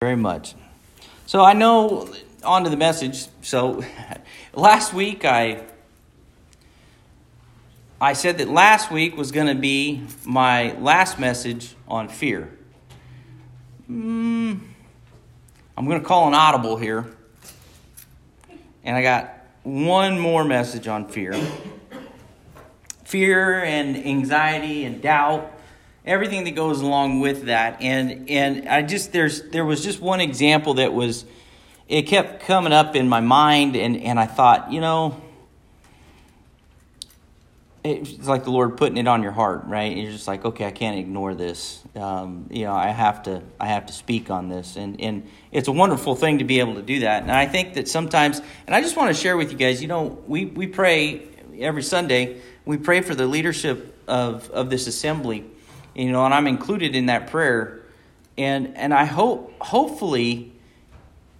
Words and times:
very 0.00 0.14
much. 0.14 0.54
So 1.26 1.42
I 1.42 1.54
know 1.54 2.08
on 2.44 2.62
to 2.62 2.70
the 2.70 2.76
message. 2.76 3.26
So 3.42 3.82
last 4.54 4.94
week 4.94 5.24
I 5.24 5.64
I 8.00 8.12
said 8.12 8.38
that 8.38 8.48
last 8.48 8.92
week 8.92 9.16
was 9.16 9.32
going 9.32 9.48
to 9.48 9.60
be 9.60 10.04
my 10.24 10.72
last 10.78 11.18
message 11.18 11.74
on 11.88 12.06
fear. 12.08 12.48
Mm, 13.90 14.60
I'm 15.76 15.84
going 15.84 16.00
to 16.00 16.06
call 16.06 16.28
an 16.28 16.34
audible 16.34 16.76
here. 16.76 17.04
And 18.84 18.96
I 18.96 19.02
got 19.02 19.34
one 19.64 20.16
more 20.16 20.44
message 20.44 20.86
on 20.86 21.08
fear. 21.08 21.34
Fear 23.02 23.64
and 23.64 23.96
anxiety 23.96 24.84
and 24.84 25.02
doubt 25.02 25.57
everything 26.08 26.44
that 26.44 26.54
goes 26.56 26.80
along 26.80 27.20
with 27.20 27.44
that. 27.44 27.80
And 27.80 28.28
and 28.28 28.68
I 28.68 28.82
just 28.82 29.12
there's 29.12 29.42
there 29.50 29.64
was 29.64 29.84
just 29.84 30.00
one 30.00 30.20
example 30.20 30.74
that 30.74 30.92
was 30.92 31.24
it 31.88 32.02
kept 32.02 32.42
coming 32.42 32.72
up 32.72 32.96
in 32.96 33.08
my 33.08 33.20
mind 33.20 33.76
and, 33.76 33.96
and 33.96 34.20
I 34.20 34.26
thought, 34.26 34.72
you 34.72 34.80
know, 34.80 35.20
it's 37.84 38.26
like 38.26 38.44
the 38.44 38.50
Lord 38.50 38.76
putting 38.76 38.98
it 38.98 39.06
on 39.06 39.22
your 39.22 39.32
heart, 39.32 39.64
right? 39.66 39.96
You're 39.96 40.10
just 40.10 40.28
like, 40.28 40.44
okay, 40.44 40.66
I 40.66 40.70
can't 40.70 40.98
ignore 40.98 41.34
this. 41.34 41.82
Um, 41.94 42.46
you 42.50 42.64
know, 42.64 42.74
I 42.74 42.88
have 42.88 43.22
to, 43.22 43.42
I 43.58 43.68
have 43.68 43.86
to 43.86 43.92
speak 43.92 44.30
on 44.30 44.48
this, 44.48 44.76
and 44.76 45.00
and 45.00 45.28
it's 45.52 45.68
a 45.68 45.72
wonderful 45.72 46.14
thing 46.14 46.38
to 46.38 46.44
be 46.44 46.60
able 46.60 46.74
to 46.74 46.82
do 46.82 47.00
that. 47.00 47.22
And 47.22 47.30
I 47.30 47.46
think 47.46 47.74
that 47.74 47.88
sometimes, 47.88 48.40
and 48.66 48.74
I 48.74 48.82
just 48.82 48.96
want 48.96 49.14
to 49.14 49.20
share 49.20 49.36
with 49.36 49.52
you 49.52 49.58
guys, 49.58 49.80
you 49.80 49.88
know, 49.88 50.18
we 50.26 50.46
we 50.46 50.66
pray 50.66 51.22
every 51.58 51.82
Sunday. 51.82 52.40
We 52.64 52.76
pray 52.76 53.00
for 53.00 53.14
the 53.14 53.26
leadership 53.26 54.02
of 54.06 54.50
of 54.50 54.70
this 54.70 54.86
assembly, 54.86 55.44
you 55.98 56.12
know, 56.12 56.24
and 56.24 56.32
I'm 56.32 56.46
included 56.46 56.94
in 56.94 57.06
that 57.06 57.26
prayer. 57.26 57.80
And 58.36 58.76
and 58.76 58.94
I 58.94 59.04
hope 59.04 59.52
hopefully 59.60 60.52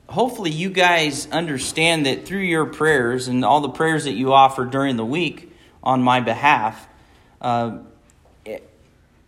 hopefully 0.09 0.51
you 0.51 0.71
guys 0.71 1.29
understand 1.31 2.07
that 2.07 2.27
through 2.27 2.41
your 2.41 2.67
prayers 2.67 3.29
and 3.29 3.45
all 3.45 3.61
the 3.61 3.69
prayers 3.69 4.05
that 4.05 4.15
you 4.15 4.33
offer 4.33 4.65
during 4.65 4.97
the 4.97 5.05
week 5.05 5.53
on 5.83 6.03
my 6.03 6.21
behalf, 6.21 6.89
uh, 7.41 7.79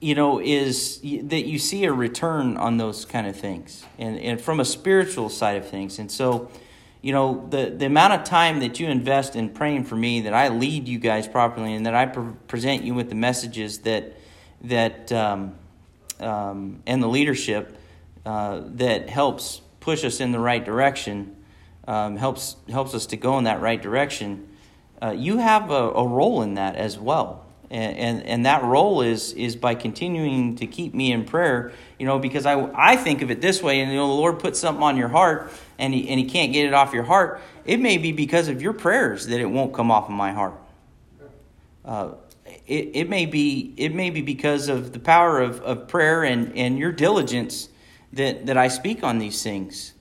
you 0.01 0.15
know, 0.15 0.41
is 0.41 1.01
that 1.01 1.47
you 1.47 1.59
see 1.59 1.85
a 1.85 1.93
return 1.93 2.57
on 2.57 2.79
those 2.79 3.05
kind 3.05 3.27
of 3.27 3.37
things 3.37 3.85
and, 3.99 4.19
and 4.19 4.41
from 4.41 4.59
a 4.59 4.65
spiritual 4.65 5.29
side 5.29 5.59
of 5.59 5.69
things. 5.69 5.99
And 5.99 6.11
so, 6.11 6.51
you 7.03 7.13
know, 7.13 7.47
the, 7.51 7.67
the 7.77 7.87
amount 7.87 8.15
of 8.15 8.25
time 8.25 8.61
that 8.61 8.81
you 8.81 8.89
invest 8.89 9.37
in 9.37 9.51
praying 9.51 9.85
for 9.85 9.97
me, 9.97 10.23
that 10.23 10.33
I 10.33 10.49
lead 10.49 10.89
you 10.89 10.99
guys 10.99 11.29
properly, 11.29 11.75
and 11.75 11.85
that 11.85 11.95
I 11.95 12.07
pre- 12.07 12.33
present 12.49 12.83
you 12.83 12.95
with 12.95 13.11
the 13.11 13.15
messages 13.15 13.81
that 13.81 14.17
that 14.63 15.11
um, 15.13 15.55
um, 16.21 16.83
and 16.87 17.03
the 17.03 17.09
leadership 17.09 17.77
uh, 18.25 18.63
that 18.75 19.09
helps 19.09 19.61
push 19.81 20.05
us 20.05 20.21
in 20.21 20.33
the 20.33 20.39
right 20.39 20.65
direction, 20.65 21.37
um, 21.89 22.17
helps 22.17 22.57
helps 22.69 22.95
us 22.95 23.07
to 23.07 23.17
go 23.17 23.39
in 23.39 23.45
that 23.45 23.61
right 23.61 23.81
direction. 23.81 24.47
Uh, 25.03 25.11
you 25.13 25.39
have 25.39 25.71
a, 25.71 25.91
a, 25.91 26.07
role 26.07 26.43
in 26.43 26.55
that 26.55 26.77
as 26.77 26.99
well, 26.99 27.47
and, 27.71 27.97
and 27.97 28.27
and 28.27 28.47
that 28.47 28.63
role 28.63 29.01
is 29.01 29.33
is 29.33 29.57
by 29.57 29.75
continuing 29.75 30.57
to 30.57 30.67
keep 30.67 30.93
me 30.93 31.11
in 31.11 31.25
prayer. 31.25 31.73
You 31.99 32.07
know, 32.07 32.19
because 32.19 32.45
I 32.45 32.71
I 32.75 32.97
think 32.97 33.23
of 33.23 33.31
it 33.31 33.41
this 33.41 33.63
way, 33.63 33.81
and 33.81 33.91
you 33.91 33.97
know, 33.97 34.09
the 34.09 34.15
Lord 34.15 34.39
puts 34.39 34.59
something 34.59 34.83
on 34.83 34.97
your 34.99 35.09
heart, 35.09 35.51
and 35.79 35.95
he 35.95 36.09
and 36.11 36.21
He 36.21 36.27
can't 36.27 36.53
get 36.53 36.67
it 36.67 36.75
off 36.75 36.93
your 36.93 37.05
heart. 37.05 37.41
It 37.65 37.81
may 37.81 37.97
be 37.97 38.13
because 38.13 38.49
of 38.49 38.61
your 38.61 38.75
prayers 38.75 39.27
that 39.29 39.41
it 39.41 39.47
won't 39.47 39.73
come 39.73 39.91
off 39.91 40.05
of 40.05 40.15
my 40.15 40.33
heart. 40.33 40.55
Uh, 41.85 42.11
it, 42.67 42.91
it 42.95 43.09
may 43.09 43.27
be 43.27 43.75
it 43.77 43.95
may 43.95 44.11
be 44.11 44.23
because 44.23 44.69
of 44.69 44.93
the 44.93 44.99
power 44.99 45.41
of, 45.41 45.61
of 45.63 45.89
prayer 45.89 46.23
and, 46.23 46.57
and 46.57 46.79
your 46.79 46.93
diligence 46.93 47.69
that, 48.13 48.47
that 48.47 48.57
I 48.57 48.69
speak 48.69 49.03
on 49.03 49.19
these 49.19 49.43
things. 49.43 49.95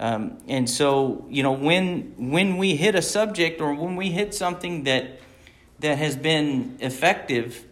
Um, 0.00 0.38
and 0.48 0.68
so, 0.68 1.24
you 1.28 1.42
know, 1.42 1.52
when 1.52 2.14
when 2.16 2.56
we 2.56 2.74
hit 2.76 2.94
a 2.94 3.02
subject 3.02 3.60
or 3.60 3.74
when 3.74 3.96
we 3.96 4.10
hit 4.10 4.34
something 4.34 4.84
that 4.84 5.20
that 5.80 5.98
has 5.98 6.16
been 6.16 6.76
effective, 6.80 7.64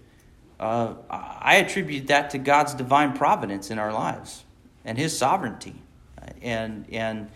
uh, 0.60 0.94
I 1.10 1.56
attribute 1.56 2.06
that 2.08 2.30
to 2.30 2.38
God's 2.38 2.74
divine 2.74 3.14
providence 3.14 3.70
in 3.70 3.78
our 3.78 3.92
lives 3.92 4.44
and 4.84 4.96
His 4.96 5.16
sovereignty, 5.16 5.74
and 6.40 6.86
and 6.92 7.28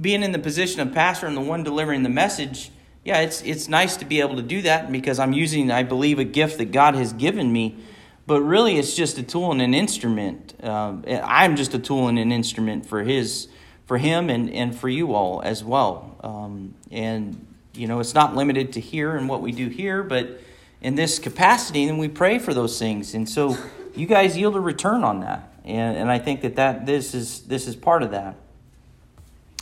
being 0.00 0.22
in 0.22 0.32
the 0.32 0.38
position 0.38 0.80
of 0.80 0.92
pastor 0.92 1.26
and 1.26 1.36
the 1.36 1.42
one 1.42 1.62
delivering 1.62 2.02
the 2.02 2.08
message 2.08 2.70
yeah, 3.04 3.20
it's 3.20 3.42
it's 3.42 3.68
nice 3.68 3.96
to 3.98 4.04
be 4.04 4.20
able 4.20 4.36
to 4.36 4.42
do 4.42 4.62
that 4.62 4.90
because 4.92 5.18
I'm 5.18 5.32
using, 5.32 5.70
I 5.70 5.82
believe, 5.82 6.18
a 6.18 6.24
gift 6.24 6.58
that 6.58 6.72
God 6.72 6.94
has 6.94 7.12
given 7.12 7.52
me. 7.52 7.76
But 8.26 8.42
really, 8.42 8.76
it's 8.78 8.94
just 8.94 9.16
a 9.16 9.22
tool 9.22 9.52
and 9.52 9.62
an 9.62 9.72
instrument. 9.72 10.54
Um, 10.62 11.04
I'm 11.08 11.56
just 11.56 11.72
a 11.72 11.78
tool 11.78 12.08
and 12.08 12.18
an 12.18 12.30
instrument 12.30 12.84
for 12.84 13.02
His, 13.02 13.48
for 13.86 13.96
Him, 13.96 14.28
and 14.28 14.50
and 14.50 14.76
for 14.76 14.88
you 14.88 15.14
all 15.14 15.40
as 15.42 15.64
well. 15.64 16.16
Um, 16.22 16.74
and 16.90 17.46
you 17.74 17.86
know, 17.86 18.00
it's 18.00 18.14
not 18.14 18.36
limited 18.36 18.74
to 18.74 18.80
here 18.80 19.16
and 19.16 19.28
what 19.28 19.40
we 19.40 19.52
do 19.52 19.68
here, 19.68 20.02
but 20.02 20.40
in 20.82 20.94
this 20.94 21.18
capacity, 21.18 21.86
then 21.86 21.96
we 21.96 22.08
pray 22.08 22.38
for 22.38 22.52
those 22.52 22.78
things. 22.78 23.14
And 23.14 23.28
so, 23.28 23.56
you 23.96 24.06
guys 24.06 24.36
yield 24.36 24.56
a 24.56 24.60
return 24.60 25.04
on 25.04 25.20
that, 25.20 25.50
and 25.64 25.96
and 25.96 26.10
I 26.10 26.18
think 26.18 26.42
that 26.42 26.56
that 26.56 26.84
this 26.84 27.14
is 27.14 27.40
this 27.42 27.66
is 27.66 27.74
part 27.74 28.02
of 28.02 28.10
that. 28.10 28.36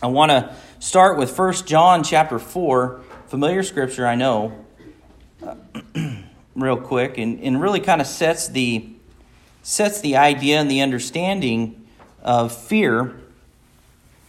I 0.02 0.08
want 0.08 0.30
to 0.30 0.54
start 0.78 1.16
with 1.16 1.30
First 1.30 1.66
John 1.66 2.02
chapter 2.02 2.38
four 2.38 3.02
familiar 3.28 3.62
scripture, 3.62 4.06
I 4.06 4.14
know, 4.14 4.64
uh, 5.44 5.56
real 6.54 6.76
quick, 6.76 7.18
and, 7.18 7.40
and 7.40 7.60
really 7.60 7.80
kind 7.80 8.00
of 8.00 8.06
sets 8.06 8.48
the 8.48 8.88
sets 9.62 10.00
the 10.00 10.16
idea 10.16 10.60
and 10.60 10.70
the 10.70 10.80
understanding 10.80 11.86
of 12.22 12.56
fear. 12.56 13.16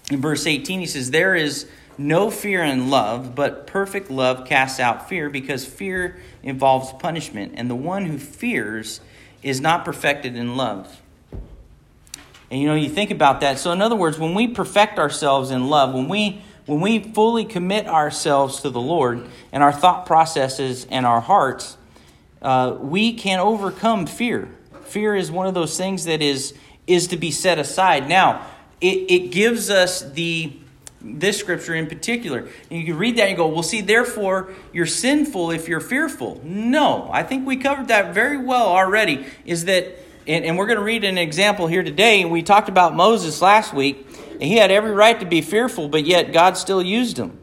In 0.09 0.19
verse 0.19 0.47
18, 0.47 0.79
he 0.79 0.85
says, 0.87 1.11
There 1.11 1.35
is 1.35 1.67
no 1.97 2.31
fear 2.31 2.63
in 2.63 2.89
love, 2.89 3.35
but 3.35 3.67
perfect 3.67 4.09
love 4.09 4.47
casts 4.47 4.79
out 4.79 5.07
fear, 5.07 5.29
because 5.29 5.65
fear 5.65 6.19
involves 6.41 6.91
punishment, 6.93 7.53
and 7.55 7.69
the 7.69 7.75
one 7.75 8.05
who 8.05 8.17
fears 8.17 8.99
is 9.43 9.61
not 9.61 9.85
perfected 9.85 10.35
in 10.35 10.57
love. 10.57 11.01
And 12.49 12.61
you 12.61 12.67
know, 12.67 12.75
you 12.75 12.89
think 12.89 13.11
about 13.11 13.41
that. 13.41 13.59
So, 13.59 13.71
in 13.71 13.81
other 13.81 13.95
words, 13.95 14.17
when 14.17 14.33
we 14.33 14.47
perfect 14.47 14.97
ourselves 14.97 15.51
in 15.51 15.67
love, 15.67 15.93
when 15.93 16.07
we 16.07 16.41
when 16.67 16.81
we 16.81 17.00
fully 17.00 17.45
commit 17.45 17.88
ourselves 17.88 18.61
to 18.61 18.69
the 18.69 18.81
Lord 18.81 19.25
and 19.51 19.63
our 19.63 19.73
thought 19.73 20.05
processes 20.05 20.85
and 20.91 21.05
our 21.05 21.22
hearts, 21.22 21.78
uh, 22.41 22.75
we 22.79 23.13
can 23.13 23.39
overcome 23.39 24.05
fear. 24.05 24.50
Fear 24.83 25.16
is 25.16 25.31
one 25.31 25.47
of 25.47 25.53
those 25.53 25.75
things 25.75 26.06
that 26.06 26.22
is 26.22 26.53
is 26.85 27.07
to 27.07 27.17
be 27.17 27.31
set 27.31 27.59
aside. 27.59 28.07
Now, 28.07 28.45
it, 28.79 29.11
it 29.11 29.31
gives 29.31 29.69
us 29.69 30.09
the 30.11 30.53
this 31.01 31.38
scripture 31.38 31.75
in 31.75 31.88
particular. 31.88 32.39
And 32.69 32.79
you 32.79 32.85
can 32.85 32.97
read 32.97 33.17
that 33.17 33.23
and 33.23 33.31
you 33.31 33.38
go, 33.38 33.47
well, 33.47 33.63
see, 33.63 33.81
therefore, 33.81 34.51
you're 34.73 34.85
sinful 34.85 35.51
if 35.51 35.67
you're 35.67 35.79
fearful. 35.79 36.41
No, 36.44 37.09
I 37.11 37.23
think 37.23 37.45
we 37.45 37.57
covered 37.57 37.89
that 37.89 38.13
very 38.13 38.38
well 38.38 38.67
already. 38.67 39.25
Is 39.45 39.66
that, 39.66 40.00
and, 40.25 40.44
and 40.44 40.57
we're 40.57 40.66
going 40.66 40.79
to 40.79 40.83
read 40.83 41.03
an 41.03 41.17
example 41.17 41.67
here 41.67 41.83
today. 41.83 42.25
We 42.25 42.41
talked 42.41 42.67
about 42.67 42.95
Moses 42.95 43.41
last 43.41 43.73
week. 43.73 44.06
He 44.39 44.57
had 44.57 44.71
every 44.71 44.91
right 44.91 45.19
to 45.19 45.25
be 45.25 45.41
fearful, 45.41 45.89
but 45.89 46.05
yet 46.05 46.33
God 46.33 46.57
still 46.57 46.81
used 46.81 47.17
him. 47.17 47.39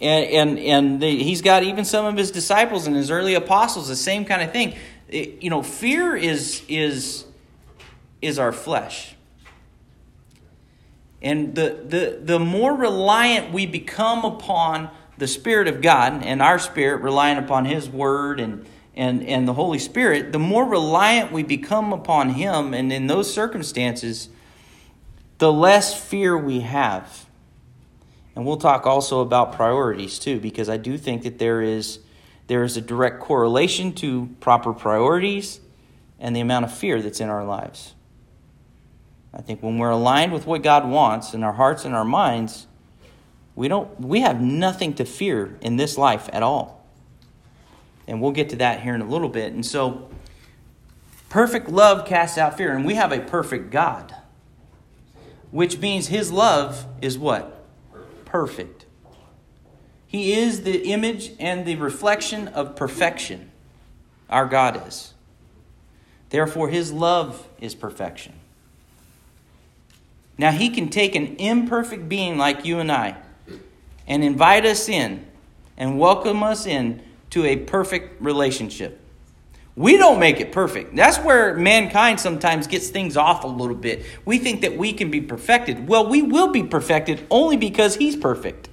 And, 0.00 0.26
and, 0.26 0.58
and 0.58 1.02
the, 1.02 1.22
he's 1.22 1.40
got 1.40 1.62
even 1.62 1.84
some 1.84 2.04
of 2.04 2.16
his 2.16 2.30
disciples 2.30 2.86
and 2.86 2.94
his 2.94 3.10
early 3.10 3.34
apostles, 3.34 3.88
the 3.88 3.96
same 3.96 4.24
kind 4.24 4.42
of 4.42 4.52
thing. 4.52 4.76
It, 5.08 5.42
you 5.42 5.50
know, 5.50 5.62
fear 5.62 6.14
is, 6.14 6.62
is, 6.68 7.24
is 8.20 8.38
our 8.38 8.52
flesh. 8.52 9.14
And 11.22 11.54
the, 11.54 11.80
the, 11.86 12.18
the 12.22 12.38
more 12.38 12.74
reliant 12.74 13.52
we 13.52 13.66
become 13.66 14.24
upon 14.24 14.90
the 15.18 15.26
Spirit 15.26 15.66
of 15.66 15.80
God 15.80 16.22
and 16.22 16.42
our 16.42 16.58
spirit, 16.58 17.00
relying 17.00 17.38
upon 17.38 17.64
His 17.64 17.88
Word 17.88 18.38
and, 18.38 18.66
and, 18.94 19.22
and 19.22 19.48
the 19.48 19.54
Holy 19.54 19.78
Spirit, 19.78 20.32
the 20.32 20.38
more 20.38 20.64
reliant 20.64 21.32
we 21.32 21.42
become 21.42 21.92
upon 21.92 22.30
Him, 22.30 22.74
and 22.74 22.92
in 22.92 23.06
those 23.06 23.32
circumstances, 23.32 24.28
the 25.38 25.52
less 25.52 25.98
fear 25.98 26.36
we 26.36 26.60
have. 26.60 27.26
And 28.34 28.44
we'll 28.44 28.56
talk 28.56 28.86
also 28.86 29.20
about 29.20 29.52
priorities 29.52 30.18
too, 30.18 30.40
because 30.40 30.68
I 30.68 30.76
do 30.76 30.98
think 30.98 31.22
that 31.22 31.38
there 31.38 31.62
is, 31.62 32.00
there 32.46 32.64
is 32.64 32.76
a 32.76 32.80
direct 32.80 33.20
correlation 33.20 33.92
to 33.94 34.28
proper 34.40 34.72
priorities 34.72 35.60
and 36.18 36.34
the 36.34 36.40
amount 36.40 36.64
of 36.64 36.72
fear 36.72 37.00
that's 37.02 37.20
in 37.20 37.28
our 37.28 37.44
lives. 37.44 37.94
I 39.32 39.42
think 39.42 39.62
when 39.62 39.78
we're 39.78 39.90
aligned 39.90 40.32
with 40.32 40.46
what 40.46 40.62
God 40.62 40.88
wants 40.88 41.34
in 41.34 41.42
our 41.42 41.52
hearts 41.52 41.84
and 41.84 41.94
our 41.94 42.04
minds, 42.04 42.66
we 43.54 43.68
don't 43.68 43.98
we 44.00 44.20
have 44.20 44.40
nothing 44.40 44.94
to 44.94 45.04
fear 45.04 45.56
in 45.60 45.76
this 45.76 45.98
life 45.98 46.28
at 46.32 46.42
all. 46.42 46.86
And 48.06 48.20
we'll 48.20 48.32
get 48.32 48.50
to 48.50 48.56
that 48.56 48.82
here 48.82 48.94
in 48.94 49.00
a 49.00 49.08
little 49.08 49.28
bit. 49.28 49.52
And 49.52 49.64
so 49.64 50.08
perfect 51.28 51.68
love 51.68 52.06
casts 52.06 52.38
out 52.38 52.56
fear, 52.56 52.74
and 52.74 52.84
we 52.84 52.94
have 52.94 53.12
a 53.12 53.20
perfect 53.20 53.70
God 53.70 54.14
which 55.56 55.78
means 55.78 56.08
his 56.08 56.30
love 56.30 56.86
is 57.00 57.18
what? 57.18 57.64
Perfect. 58.24 58.86
He 60.06 60.32
is 60.32 60.62
the 60.62 60.90
image 60.90 61.32
and 61.38 61.64
the 61.64 61.76
reflection 61.76 62.48
of 62.48 62.76
perfection. 62.76 63.50
Our 64.28 64.46
God 64.46 64.86
is. 64.86 65.14
Therefore, 66.30 66.68
his 66.68 66.92
love 66.92 67.48
is 67.60 67.74
perfection. 67.74 68.34
Now, 70.38 70.50
He 70.50 70.68
can 70.68 70.88
take 70.88 71.14
an 71.14 71.36
imperfect 71.36 72.08
being 72.08 72.36
like 72.36 72.64
you 72.64 72.78
and 72.78 72.92
I 72.92 73.16
and 74.06 74.22
invite 74.22 74.66
us 74.66 74.88
in 74.88 75.26
and 75.76 75.98
welcome 75.98 76.42
us 76.42 76.66
in 76.66 77.02
to 77.30 77.44
a 77.44 77.56
perfect 77.56 78.20
relationship. 78.20 79.00
We 79.76 79.98
don't 79.98 80.18
make 80.18 80.40
it 80.40 80.52
perfect. 80.52 80.96
That's 80.96 81.18
where 81.18 81.54
mankind 81.54 82.18
sometimes 82.18 82.66
gets 82.66 82.88
things 82.88 83.14
off 83.14 83.44
a 83.44 83.46
little 83.46 83.76
bit. 83.76 84.06
We 84.24 84.38
think 84.38 84.62
that 84.62 84.76
we 84.78 84.94
can 84.94 85.10
be 85.10 85.20
perfected. 85.20 85.86
Well, 85.86 86.08
we 86.08 86.22
will 86.22 86.48
be 86.48 86.62
perfected 86.62 87.26
only 87.30 87.58
because 87.58 87.96
He's 87.96 88.16
perfect. 88.16 88.70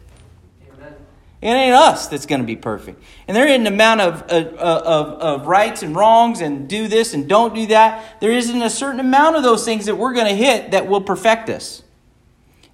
It 1.41 1.47
ain't 1.47 1.75
us 1.75 2.07
that's 2.07 2.25
going 2.25 2.39
to 2.39 2.47
be 2.47 2.55
perfect. 2.55 3.03
And 3.27 3.35
there 3.35 3.45
isn't 3.45 3.67
an 3.67 3.73
amount 3.73 3.99
of, 3.99 4.21
of, 4.23 4.47
of, 4.53 5.07
of, 5.19 5.45
rights 5.45 5.83
and 5.83 5.93
wrongs 5.93 6.39
and 6.39 6.69
do 6.69 6.87
this 6.87 7.13
and 7.13 7.27
don't 7.27 7.53
do 7.53 7.67
that. 7.67 8.21
There 8.21 8.31
isn't 8.31 8.61
a 8.61 8.69
certain 8.69 9.01
amount 9.01 9.35
of 9.35 9.43
those 9.43 9.65
things 9.65 9.87
that 9.87 9.97
we're 9.97 10.13
going 10.13 10.27
to 10.27 10.35
hit 10.35 10.71
that 10.71 10.87
will 10.87 11.01
perfect 11.01 11.49
us. 11.49 11.83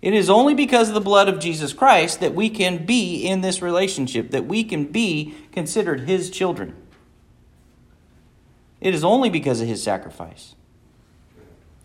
It 0.04 0.14
is 0.14 0.30
only 0.30 0.54
because 0.54 0.88
of 0.88 0.94
the 0.94 1.02
blood 1.02 1.28
of 1.28 1.40
Jesus 1.40 1.74
Christ 1.74 2.20
that 2.20 2.36
we 2.36 2.48
can 2.48 2.86
be 2.86 3.26
in 3.26 3.42
this 3.42 3.64
relationship, 3.64 4.30
that 4.30 4.46
we 4.46 4.64
can 4.64 4.86
be 4.86 5.34
considered 5.52 6.02
His 6.02 6.30
children. 6.30 6.76
It 8.82 8.94
is 8.94 9.04
only 9.04 9.30
because 9.30 9.62
of 9.62 9.68
His 9.68 9.84
sacrifice 9.84 10.56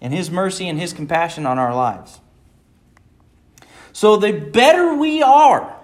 and 0.00 0.12
His 0.12 0.30
mercy 0.30 0.68
and 0.68 0.78
His 0.78 0.92
compassion 0.92 1.46
on 1.46 1.58
our 1.58 1.74
lives. 1.74 2.20
So 3.92 4.16
the 4.16 4.32
better 4.32 4.94
we 4.94 5.22
are, 5.22 5.74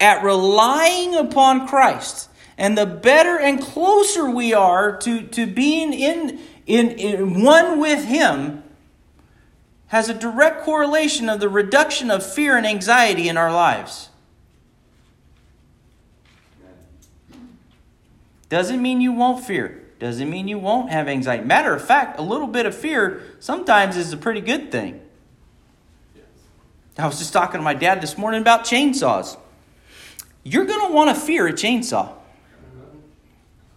at 0.00 0.22
relying 0.22 1.14
upon 1.14 1.66
Christ. 1.66 2.28
And 2.56 2.76
the 2.76 2.86
better 2.86 3.38
and 3.38 3.60
closer 3.60 4.28
we 4.28 4.52
are 4.52 4.96
to, 4.98 5.22
to 5.28 5.46
being 5.46 5.92
in, 5.92 6.40
in, 6.66 6.90
in 6.90 7.42
one 7.42 7.78
with 7.80 8.04
Him, 8.04 8.64
has 9.88 10.08
a 10.08 10.14
direct 10.14 10.64
correlation 10.64 11.28
of 11.28 11.40
the 11.40 11.48
reduction 11.48 12.10
of 12.10 12.24
fear 12.24 12.56
and 12.56 12.66
anxiety 12.66 13.28
in 13.28 13.36
our 13.36 13.52
lives. 13.52 14.10
Doesn't 18.48 18.80
mean 18.82 19.00
you 19.00 19.12
won't 19.12 19.44
fear. 19.44 19.87
Doesn't 19.98 20.30
mean 20.30 20.46
you 20.48 20.58
won't 20.58 20.90
have 20.90 21.08
anxiety. 21.08 21.44
Matter 21.44 21.74
of 21.74 21.84
fact, 21.84 22.18
a 22.18 22.22
little 22.22 22.46
bit 22.46 22.66
of 22.66 22.74
fear 22.74 23.22
sometimes 23.40 23.96
is 23.96 24.12
a 24.12 24.16
pretty 24.16 24.40
good 24.40 24.70
thing. 24.70 25.00
I 26.96 27.06
was 27.06 27.18
just 27.18 27.32
talking 27.32 27.58
to 27.58 27.64
my 27.64 27.74
dad 27.74 28.00
this 28.00 28.18
morning 28.18 28.40
about 28.40 28.64
chainsaws 28.64 29.36
you're 30.48 30.64
going 30.64 30.86
to 30.86 30.92
want 30.92 31.14
to 31.14 31.20
fear 31.20 31.46
a 31.46 31.52
chainsaw. 31.52 32.12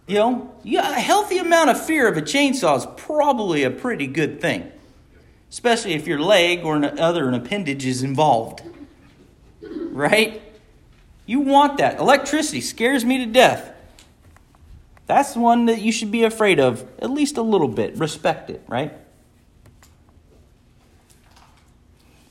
You 0.06 0.14
know, 0.16 0.54
a 0.64 1.00
healthy 1.00 1.38
amount 1.38 1.70
of 1.70 1.84
fear 1.84 2.08
of 2.08 2.16
a 2.16 2.22
chainsaw 2.22 2.76
is 2.78 2.86
probably 2.96 3.62
a 3.62 3.70
pretty 3.70 4.06
good 4.06 4.40
thing, 4.40 4.70
especially 5.50 5.92
if 5.92 6.06
your 6.06 6.18
leg 6.18 6.64
or 6.64 6.82
other 7.00 7.28
an 7.28 7.34
appendage 7.34 7.86
is 7.86 8.02
involved. 8.02 8.62
Right? 9.60 10.42
You 11.24 11.40
want 11.40 11.78
that. 11.78 11.98
Electricity 11.98 12.60
scares 12.60 13.04
me 13.04 13.18
to 13.18 13.26
death. 13.26 13.72
That's 15.06 15.36
one 15.36 15.66
that 15.66 15.80
you 15.80 15.92
should 15.92 16.10
be 16.10 16.24
afraid 16.24 16.60
of, 16.60 16.88
at 16.98 17.10
least 17.10 17.36
a 17.36 17.42
little 17.42 17.68
bit. 17.68 17.96
Respect 17.96 18.50
it, 18.50 18.62
right? 18.68 18.92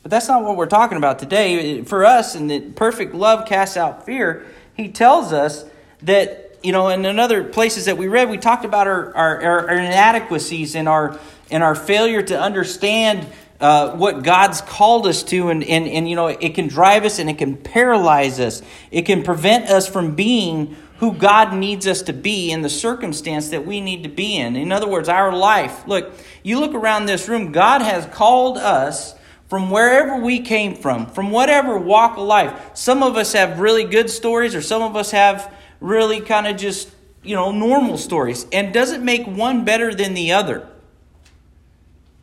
But 0.03 0.09
that's 0.09 0.27
not 0.27 0.43
what 0.43 0.57
we're 0.57 0.65
talking 0.65 0.97
about 0.97 1.19
today. 1.19 1.83
For 1.83 2.05
us, 2.05 2.33
and 2.33 2.49
that 2.49 2.75
perfect 2.75 3.13
love 3.13 3.47
casts 3.47 3.77
out 3.77 4.05
fear, 4.05 4.45
he 4.75 4.89
tells 4.89 5.31
us 5.31 5.65
that, 6.03 6.57
you 6.63 6.71
know, 6.71 6.87
in 6.89 7.19
other 7.19 7.43
places 7.43 7.85
that 7.85 7.97
we 7.97 8.07
read, 8.07 8.29
we 8.29 8.37
talked 8.37 8.65
about 8.65 8.87
our, 8.87 9.15
our, 9.15 9.69
our 9.69 9.69
inadequacies 9.69 10.75
and 10.75 10.87
our, 10.89 11.19
and 11.51 11.61
our 11.61 11.75
failure 11.75 12.23
to 12.23 12.39
understand 12.39 13.27
uh, 13.59 13.95
what 13.95 14.23
God's 14.23 14.61
called 14.61 15.05
us 15.05 15.21
to, 15.21 15.49
and, 15.49 15.63
and, 15.63 15.87
and, 15.87 16.09
you 16.09 16.15
know, 16.15 16.27
it 16.27 16.55
can 16.55 16.67
drive 16.67 17.05
us 17.05 17.19
and 17.19 17.29
it 17.29 17.37
can 17.37 17.55
paralyze 17.55 18.39
us. 18.39 18.63
It 18.89 19.03
can 19.03 19.21
prevent 19.21 19.65
us 19.65 19.87
from 19.87 20.15
being 20.15 20.75
who 21.01 21.11
God 21.11 21.55
needs 21.55 21.87
us 21.87 22.03
to 22.03 22.13
be 22.13 22.51
in 22.51 22.61
the 22.61 22.69
circumstance 22.69 23.49
that 23.49 23.65
we 23.65 23.81
need 23.81 24.03
to 24.03 24.09
be 24.09 24.37
in. 24.37 24.55
In 24.55 24.71
other 24.71 24.87
words, 24.87 25.09
our 25.09 25.35
life. 25.35 25.87
Look, 25.87 26.13
you 26.43 26.59
look 26.59 26.75
around 26.75 27.07
this 27.07 27.27
room, 27.27 27.51
God 27.51 27.81
has 27.81 28.05
called 28.05 28.59
us 28.59 29.15
from 29.49 29.71
wherever 29.71 30.17
we 30.17 30.41
came 30.41 30.75
from, 30.75 31.07
from 31.07 31.31
whatever 31.31 31.75
walk 31.75 32.17
of 32.17 32.23
life. 32.23 32.53
Some 32.75 33.01
of 33.01 33.17
us 33.17 33.33
have 33.33 33.59
really 33.59 33.83
good 33.83 34.11
stories, 34.11 34.53
or 34.53 34.61
some 34.61 34.83
of 34.83 34.95
us 34.95 35.09
have 35.09 35.51
really 35.79 36.21
kind 36.21 36.45
of 36.45 36.55
just, 36.55 36.87
you 37.23 37.35
know, 37.35 37.51
normal 37.51 37.97
stories. 37.97 38.45
And 38.53 38.71
doesn't 38.71 39.03
make 39.03 39.25
one 39.25 39.65
better 39.65 39.95
than 39.95 40.13
the 40.13 40.33
other. 40.33 40.67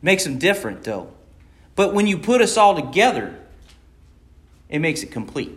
Makes 0.01 0.23
them 0.23 0.39
different, 0.39 0.85
though. 0.85 1.11
But 1.75 1.93
when 1.93 2.07
you 2.07 2.17
put 2.17 2.41
us 2.41 2.55
all 2.55 2.75
together, 2.75 3.37
it 4.69 4.79
makes 4.79 5.03
it 5.03 5.11
complete. 5.11 5.51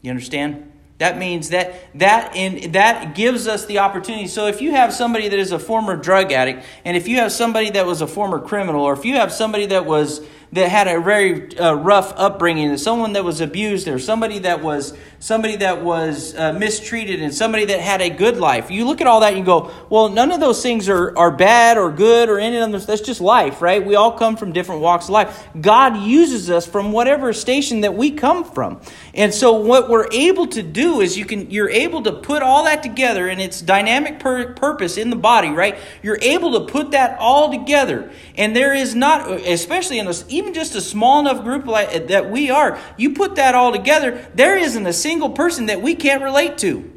You 0.00 0.10
understand? 0.10 0.70
That 0.98 1.18
means 1.18 1.50
that 1.50 1.74
that 1.98 2.36
in 2.36 2.72
that 2.72 3.16
gives 3.16 3.48
us 3.48 3.66
the 3.66 3.80
opportunity. 3.80 4.28
So 4.28 4.46
if 4.46 4.62
you 4.62 4.70
have 4.70 4.92
somebody 4.92 5.28
that 5.28 5.38
is 5.38 5.50
a 5.50 5.58
former 5.58 5.96
drug 5.96 6.30
addict, 6.30 6.64
and 6.84 6.96
if 6.96 7.08
you 7.08 7.16
have 7.16 7.32
somebody 7.32 7.70
that 7.70 7.84
was 7.84 8.00
a 8.00 8.06
former 8.06 8.38
criminal, 8.38 8.82
or 8.82 8.92
if 8.92 9.04
you 9.04 9.16
have 9.16 9.32
somebody 9.32 9.66
that 9.66 9.86
was 9.86 10.20
that 10.52 10.68
had 10.68 10.86
a 10.86 11.00
very 11.00 11.58
uh, 11.58 11.74
rough 11.74 12.12
upbringing, 12.16 12.68
and 12.68 12.80
someone 12.80 13.14
that 13.14 13.24
was 13.24 13.40
abused, 13.40 13.88
or 13.88 13.98
somebody 13.98 14.38
that 14.40 14.62
was 14.62 14.96
somebody 15.18 15.56
that 15.56 15.82
was 15.82 16.32
uh, 16.36 16.52
mistreated, 16.52 17.20
and 17.20 17.34
somebody 17.34 17.64
that 17.64 17.80
had 17.80 18.00
a 18.00 18.10
good 18.10 18.36
life. 18.36 18.70
You 18.70 18.84
look 18.84 19.00
at 19.00 19.08
all 19.08 19.20
that 19.20 19.30
and 19.30 19.38
you 19.38 19.44
go, 19.44 19.72
well, 19.90 20.08
none 20.08 20.30
of 20.30 20.38
those 20.38 20.62
things 20.62 20.88
are, 20.88 21.16
are 21.18 21.32
bad 21.32 21.76
or 21.76 21.90
good 21.90 22.28
or 22.28 22.38
any 22.38 22.56
of 22.56 22.70
them. 22.70 22.80
That's 22.80 23.00
just 23.00 23.20
life, 23.20 23.60
right? 23.60 23.84
We 23.84 23.96
all 23.96 24.12
come 24.12 24.36
from 24.36 24.52
different 24.52 24.80
walks 24.80 25.06
of 25.06 25.10
life. 25.10 25.48
God 25.60 25.96
uses 25.96 26.50
us 26.50 26.66
from 26.66 26.92
whatever 26.92 27.32
station 27.32 27.80
that 27.80 27.94
we 27.94 28.12
come 28.12 28.44
from, 28.44 28.80
and 29.14 29.32
so 29.32 29.52
what 29.52 29.88
we're 29.88 30.08
able 30.10 30.48
to 30.48 30.62
do 30.62 31.00
is 31.00 31.16
you 31.16 31.24
can 31.24 31.50
you're 31.50 31.70
able 31.70 32.02
to 32.02 32.12
put 32.12 32.42
all 32.42 32.64
that 32.64 32.82
together 32.82 33.28
and 33.28 33.40
its 33.40 33.60
dynamic 33.60 34.18
pur- 34.18 34.52
purpose 34.54 34.96
in 34.96 35.10
the 35.10 35.16
body, 35.16 35.50
right? 35.50 35.78
You're 36.02 36.18
able 36.20 36.58
to 36.58 36.72
put 36.72 36.90
that 36.90 37.16
all 37.20 37.50
together, 37.50 38.10
and 38.36 38.56
there 38.56 38.74
is 38.74 38.94
not, 38.94 39.30
especially 39.30 40.00
in 40.00 40.06
this, 40.06 40.24
even 40.28 40.52
just 40.52 40.74
a 40.74 40.80
small 40.80 41.20
enough 41.20 41.44
group 41.44 41.66
like 41.66 42.08
that 42.08 42.30
we 42.30 42.50
are. 42.50 42.78
You 42.96 43.14
put 43.14 43.36
that 43.36 43.54
all 43.54 43.70
together, 43.70 44.26
there 44.34 44.58
isn't 44.58 44.86
a 44.86 44.92
single 44.92 45.30
person 45.30 45.66
that 45.66 45.80
we 45.80 45.94
can't 45.94 46.22
relate 46.22 46.58
to. 46.58 46.90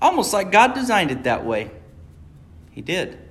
Almost 0.00 0.32
like 0.32 0.50
God 0.52 0.74
designed 0.74 1.10
it 1.10 1.24
that 1.24 1.44
way. 1.44 1.70
He 2.70 2.82
did. 2.82 3.21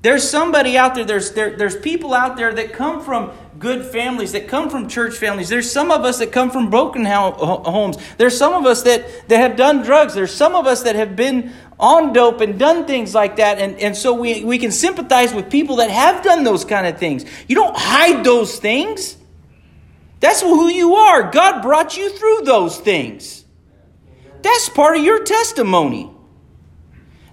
There's 0.00 0.28
somebody 0.28 0.78
out 0.78 0.94
there, 0.94 1.04
there's, 1.04 1.32
there, 1.32 1.56
there's 1.56 1.76
people 1.76 2.14
out 2.14 2.36
there 2.36 2.54
that 2.54 2.72
come 2.72 3.02
from 3.02 3.32
good 3.58 3.84
families, 3.84 4.32
that 4.32 4.46
come 4.46 4.70
from 4.70 4.88
church 4.88 5.16
families. 5.16 5.48
There's 5.48 5.70
some 5.70 5.90
of 5.90 6.04
us 6.04 6.20
that 6.20 6.30
come 6.30 6.50
from 6.50 6.70
broken 6.70 7.04
homes. 7.04 7.96
There's 8.16 8.38
some 8.38 8.54
of 8.54 8.64
us 8.64 8.82
that, 8.82 9.28
that 9.28 9.38
have 9.38 9.56
done 9.56 9.82
drugs. 9.82 10.14
There's 10.14 10.32
some 10.32 10.54
of 10.54 10.66
us 10.66 10.84
that 10.84 10.94
have 10.94 11.16
been 11.16 11.52
on 11.80 12.12
dope 12.12 12.40
and 12.40 12.58
done 12.58 12.86
things 12.86 13.12
like 13.12 13.36
that. 13.36 13.58
And, 13.58 13.76
and 13.80 13.96
so 13.96 14.14
we, 14.14 14.44
we 14.44 14.58
can 14.58 14.70
sympathize 14.70 15.34
with 15.34 15.50
people 15.50 15.76
that 15.76 15.90
have 15.90 16.22
done 16.22 16.44
those 16.44 16.64
kind 16.64 16.86
of 16.86 16.98
things. 16.98 17.24
You 17.48 17.56
don't 17.56 17.76
hide 17.76 18.24
those 18.24 18.58
things. 18.58 19.16
That's 20.20 20.42
who 20.42 20.68
you 20.68 20.94
are. 20.94 21.30
God 21.30 21.62
brought 21.62 21.96
you 21.96 22.10
through 22.10 22.42
those 22.42 22.78
things. 22.78 23.44
That's 24.42 24.68
part 24.68 24.96
of 24.96 25.02
your 25.02 25.24
testimony. 25.24 26.10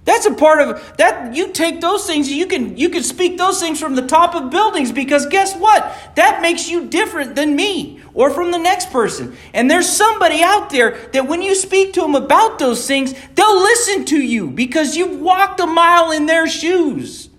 That's 0.06 0.28
a 0.28 0.34
part 0.36 0.62
of 0.62 0.98
that 0.98 1.36
you 1.36 1.52
take 1.52 1.82
those 1.82 2.06
things 2.06 2.32
you 2.32 2.46
can 2.46 2.78
you 2.78 2.90
can 2.90 3.02
speak 3.02 3.40
those 3.40 3.60
things 3.60 3.80
from 3.80 3.96
the 3.96 4.06
top 4.06 4.36
of 4.36 4.52
buildings 4.52 4.92
because 4.92 5.26
guess 5.26 5.56
what? 5.56 5.82
That 6.16 6.44
makes 6.44 6.70
you 6.70 6.88
different 6.88 7.36
than 7.36 7.56
me 7.56 8.02
or 8.14 8.30
from 8.30 8.52
the 8.52 8.60
next 8.60 8.92
person. 8.92 9.36
And 9.54 9.70
there's 9.70 9.90
somebody 9.90 10.44
out 10.44 10.70
there 10.70 11.10
that 11.12 11.28
when 11.28 11.42
you 11.42 11.56
speak 11.56 11.94
to 11.94 12.02
them 12.02 12.14
about 12.14 12.60
those 12.60 12.86
things, 12.86 13.16
they'll 13.34 13.62
listen 13.62 14.06
to 14.06 14.22
you 14.22 14.52
because 14.52 14.96
you've 14.96 15.20
walked 15.20 15.60
a 15.60 15.66
mile 15.66 16.12
in 16.12 16.28
their 16.28 16.48
shoes. 16.48 17.30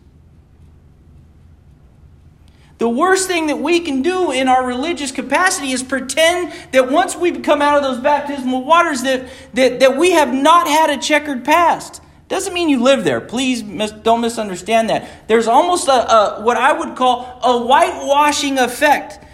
The 2.78 2.88
worst 2.88 3.26
thing 3.26 3.46
that 3.46 3.58
we 3.58 3.80
can 3.80 4.02
do 4.02 4.32
in 4.32 4.48
our 4.48 4.66
religious 4.66 5.10
capacity 5.10 5.72
is 5.72 5.82
pretend 5.82 6.52
that 6.72 6.90
once 6.90 7.16
we 7.16 7.32
come 7.40 7.62
out 7.62 7.78
of 7.78 7.82
those 7.82 8.00
baptismal 8.00 8.64
waters 8.64 9.02
that, 9.02 9.28
that, 9.54 9.80
that 9.80 9.96
we 9.96 10.10
have 10.10 10.34
not 10.34 10.66
had 10.66 10.90
a 10.90 10.98
checkered 10.98 11.42
past. 11.42 12.02
Doesn't 12.28 12.52
mean 12.52 12.68
you 12.68 12.82
live 12.82 13.04
there. 13.04 13.20
Please 13.20 13.62
mis- 13.62 13.92
don't 13.92 14.20
misunderstand 14.20 14.90
that. 14.90 15.28
There's 15.28 15.46
almost 15.46 15.86
a, 15.86 15.92
a, 15.92 16.42
what 16.42 16.56
I 16.56 16.72
would 16.72 16.96
call 16.96 17.40
a 17.42 17.64
whitewashing 17.64 18.58
effect 18.58 19.24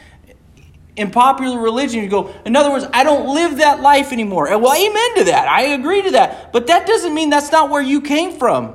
in 0.94 1.10
popular 1.10 1.58
religion. 1.58 2.02
You 2.02 2.10
go, 2.10 2.34
in 2.44 2.54
other 2.54 2.70
words, 2.70 2.84
I 2.92 3.02
don't 3.02 3.34
live 3.34 3.58
that 3.58 3.80
life 3.80 4.12
anymore. 4.12 4.46
Well, 4.58 4.74
amen 4.74 5.16
to 5.16 5.24
that. 5.30 5.48
I 5.48 5.68
agree 5.68 6.02
to 6.02 6.10
that. 6.12 6.52
But 6.52 6.66
that 6.66 6.86
doesn't 6.86 7.14
mean 7.14 7.30
that's 7.30 7.50
not 7.50 7.70
where 7.70 7.80
you 7.80 8.02
came 8.02 8.38
from. 8.38 8.74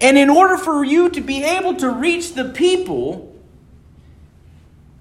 And 0.00 0.18
in 0.18 0.28
order 0.28 0.56
for 0.56 0.84
you 0.84 1.10
to 1.10 1.20
be 1.20 1.44
able 1.44 1.76
to 1.76 1.90
reach 1.90 2.34
the 2.34 2.46
people 2.46 3.27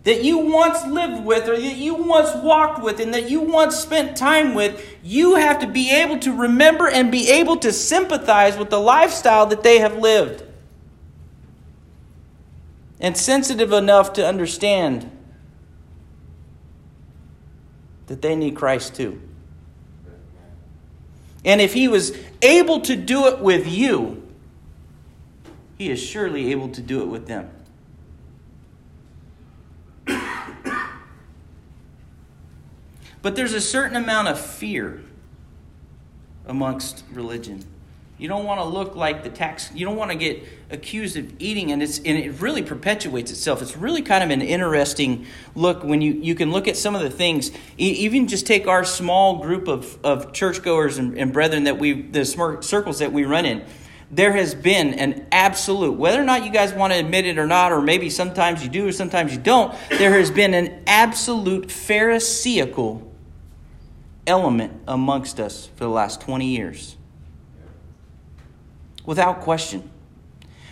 that 0.08 0.24
you 0.24 0.38
once 0.38 0.86
lived 0.86 1.26
with 1.26 1.50
or 1.50 1.58
that 1.58 1.76
you 1.76 1.94
once 1.94 2.34
walked 2.42 2.82
with 2.82 3.02
and 3.02 3.14
that 3.14 3.30
you 3.30 3.42
once 3.42 3.76
spent 3.76 4.16
time 4.16 4.54
with, 4.54 4.82
you 5.04 5.36
have 5.36 5.60
to 5.60 5.68
be 5.68 5.92
able 5.92 6.18
to 6.18 6.32
remember 6.32 6.88
and 6.88 7.12
be 7.12 7.30
able 7.30 7.58
to 7.58 7.74
sympathize 7.74 8.58
with 8.58 8.70
the 8.70 8.80
lifestyle 8.80 9.46
that 9.48 9.64
they 9.64 9.80
have 9.80 9.98
lived. 9.98 10.44
and 13.02 13.18
sensitive 13.18 13.74
enough 13.74 14.14
to 14.14 14.26
understand 14.26 15.12
that 18.08 18.22
they 18.22 18.34
need 18.34 18.56
Christ 18.56 18.96
too. 18.96 19.22
And 21.44 21.60
if 21.60 21.74
he 21.74 21.90
was 21.90 22.18
able 22.42 22.80
to 22.82 22.96
do 22.96 23.28
it 23.28 23.40
with 23.40 23.68
you, 23.68 24.26
he 25.78 25.92
is 25.92 26.02
surely 26.02 26.52
able 26.52 26.70
to 26.70 26.82
do 26.82 27.02
it 27.02 27.08
with 27.08 27.28
them. 27.28 27.52
But 33.28 33.36
there's 33.36 33.52
a 33.52 33.60
certain 33.60 33.98
amount 33.98 34.30
of 34.30 34.40
fear 34.40 35.04
amongst 36.46 37.04
religion. 37.12 37.62
You 38.18 38.30
don't 38.30 38.46
want 38.46 38.62
to 38.62 38.64
look 38.64 38.96
like 38.96 39.26
the 39.26 39.30
tax. 39.30 39.70
You 39.76 39.86
don't 39.86 39.98
want 39.98 40.12
to 40.12 40.18
get 40.18 40.42
accused 40.70 41.18
of 41.18 41.34
eating, 41.38 41.74
and 41.74 41.84
it's 41.84 41.98
and 41.98 42.18
it 42.18 42.40
really 42.40 42.64
perpetuates 42.64 43.30
itself. 43.30 43.62
It's 43.62 43.76
really 43.76 44.02
kind 44.02 44.24
of 44.24 44.30
an 44.30 44.42
interesting 44.42 45.26
look 45.56 45.84
when 45.84 46.00
you 46.00 46.14
you 46.14 46.36
can 46.36 46.54
look 46.54 46.70
at 46.70 46.78
some 46.78 46.96
of 46.96 47.02
the 47.02 47.10
things. 47.10 47.52
Even 47.78 48.30
just 48.30 48.48
take 48.48 48.66
our 48.66 48.86
small 48.86 49.40
group 49.40 49.68
of 49.68 50.00
of 50.06 50.32
churchgoers 50.32 50.98
and, 50.98 51.18
and 51.18 51.34
brethren 51.34 51.66
that 51.66 51.78
we 51.78 52.04
the 52.04 52.24
circles 52.24 53.00
that 53.00 53.12
we 53.12 53.26
run 53.26 53.46
in. 53.46 53.66
There 54.10 54.32
has 54.32 54.56
been 54.56 54.94
an 54.94 55.28
absolute, 55.34 55.98
whether 55.98 56.22
or 56.22 56.24
not 56.24 56.46
you 56.46 56.50
guys 56.50 56.72
want 56.72 56.94
to 56.94 57.00
admit 57.00 57.26
it 57.26 57.38
or 57.38 57.46
not, 57.46 57.74
or 57.74 57.82
maybe 57.82 58.10
sometimes 58.10 58.64
you 58.64 58.70
do 58.70 58.88
or 58.88 58.94
sometimes 58.94 59.34
you 59.34 59.42
don't. 59.42 59.76
There 59.90 60.14
has 60.14 60.32
been 60.32 60.54
an 60.54 60.82
absolute 60.88 61.70
pharisaical 61.70 63.07
element 64.28 64.82
amongst 64.88 65.40
us 65.40 65.70
for 65.76 65.86
the 65.86 65.90
last 65.90 66.22
twenty 66.22 66.48
years 66.48 66.98
without 69.06 69.42
question. 69.42 69.90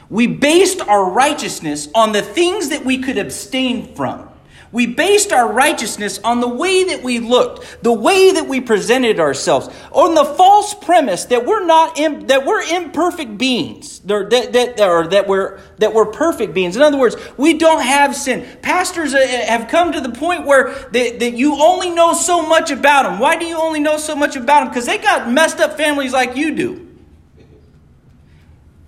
We 0.10 0.28
based 0.28 0.82
our 0.82 1.10
righteousness 1.10 1.88
on 1.96 2.12
the 2.12 2.22
things 2.22 2.70
that 2.70 2.86
we 2.86 3.00
could 3.00 3.18
abstain 3.18 3.96
from. 3.96 4.30
We 4.76 4.88
based 4.88 5.32
our 5.32 5.54
righteousness 5.54 6.20
on 6.22 6.42
the 6.42 6.50
way 6.50 6.84
that 6.84 7.02
we 7.02 7.20
looked, 7.20 7.82
the 7.82 7.94
way 7.94 8.34
that 8.34 8.46
we 8.46 8.60
presented 8.60 9.22
ourselves, 9.22 9.70
on 9.94 10.16
the 10.16 10.26
false 10.26 10.74
premise 10.74 11.24
that 11.26 11.46
we're 11.46 11.66
not 11.66 11.96
that 11.96 12.46
we're 12.46 12.62
imperfect 12.62 13.38
beings, 13.38 14.00
that 14.00 14.30
that 14.32 14.82
or 14.82 15.08
that 15.08 15.30
we're 15.30 15.62
that 15.78 15.94
we're 15.94 16.08
perfect 16.08 16.54
beings. 16.54 16.76
In 16.76 16.82
other 16.82 16.98
words, 16.98 17.16
we 17.38 17.58
don't 17.58 17.84
have 17.84 18.18
sin. 18.18 18.46
Pastors 18.62 19.14
uh, 19.14 19.26
have 19.48 19.70
come 19.70 19.94
to 19.94 20.02
the 20.02 20.12
point 20.12 20.46
where 20.46 20.74
they, 20.92 21.20
that 21.20 21.36
you 21.36 21.56
only 21.56 21.90
know 21.90 22.12
so 22.12 22.46
much 22.46 22.70
about 22.70 23.04
them. 23.04 23.18
Why 23.18 23.38
do 23.38 23.46
you 23.46 23.56
only 23.56 23.80
know 23.80 23.96
so 23.96 24.14
much 24.14 24.36
about 24.36 24.60
them? 24.60 24.68
Because 24.68 24.88
they 24.88 24.98
got 24.98 25.32
messed 25.32 25.62
up 25.62 25.78
families 25.78 26.12
like 26.12 26.36
you 26.36 26.54
do. 26.54 26.86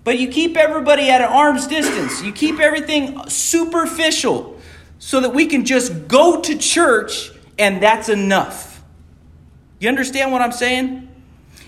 But 0.04 0.18
you 0.18 0.28
keep 0.28 0.54
everybody 0.58 1.08
at 1.08 1.22
an 1.22 1.28
arm's 1.28 1.66
distance. 1.66 2.22
You 2.22 2.32
keep 2.32 2.60
everything 2.60 3.26
superficial 3.30 4.57
so 4.98 5.20
that 5.20 5.34
we 5.34 5.46
can 5.46 5.64
just 5.64 6.08
go 6.08 6.40
to 6.40 6.58
church 6.58 7.30
and 7.58 7.82
that's 7.82 8.08
enough. 8.08 8.82
You 9.78 9.88
understand 9.88 10.32
what 10.32 10.42
I'm 10.42 10.52
saying? 10.52 11.08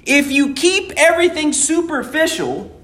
If 0.04 0.32
you 0.32 0.54
keep 0.54 0.92
everything 0.96 1.52
superficial, 1.52 2.80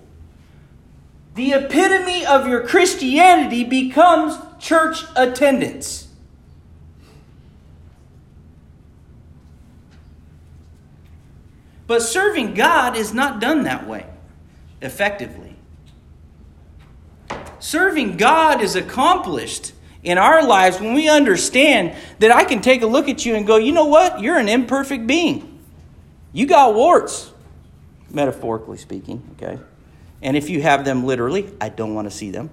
the 1.34 1.52
epitome 1.52 2.24
of 2.24 2.48
your 2.48 2.66
Christianity 2.66 3.64
becomes 3.64 4.38
church 4.58 5.04
attendance. 5.16 6.08
But 11.86 12.02
serving 12.02 12.54
God 12.54 12.96
is 12.96 13.14
not 13.14 13.40
done 13.40 13.62
that 13.64 13.86
way 13.86 14.06
effectively. 14.82 15.56
Serving 17.58 18.16
God 18.16 18.60
is 18.60 18.76
accomplished 18.76 19.72
in 20.06 20.18
our 20.18 20.46
lives 20.46 20.80
when 20.80 20.94
we 20.94 21.08
understand 21.08 21.94
that 22.20 22.30
I 22.30 22.44
can 22.44 22.62
take 22.62 22.82
a 22.82 22.86
look 22.86 23.08
at 23.08 23.26
you 23.26 23.34
and 23.34 23.44
go, 23.44 23.56
you 23.56 23.72
know 23.72 23.86
what? 23.86 24.20
You're 24.20 24.38
an 24.38 24.48
imperfect 24.48 25.06
being. 25.06 25.60
You 26.32 26.46
got 26.46 26.74
warts, 26.74 27.32
metaphorically 28.08 28.78
speaking, 28.78 29.20
okay? 29.32 29.58
And 30.22 30.36
if 30.36 30.48
you 30.48 30.62
have 30.62 30.84
them 30.84 31.04
literally, 31.04 31.52
I 31.60 31.70
don't 31.70 31.94
want 31.94 32.08
to 32.08 32.16
see 32.16 32.30
them. 32.30 32.50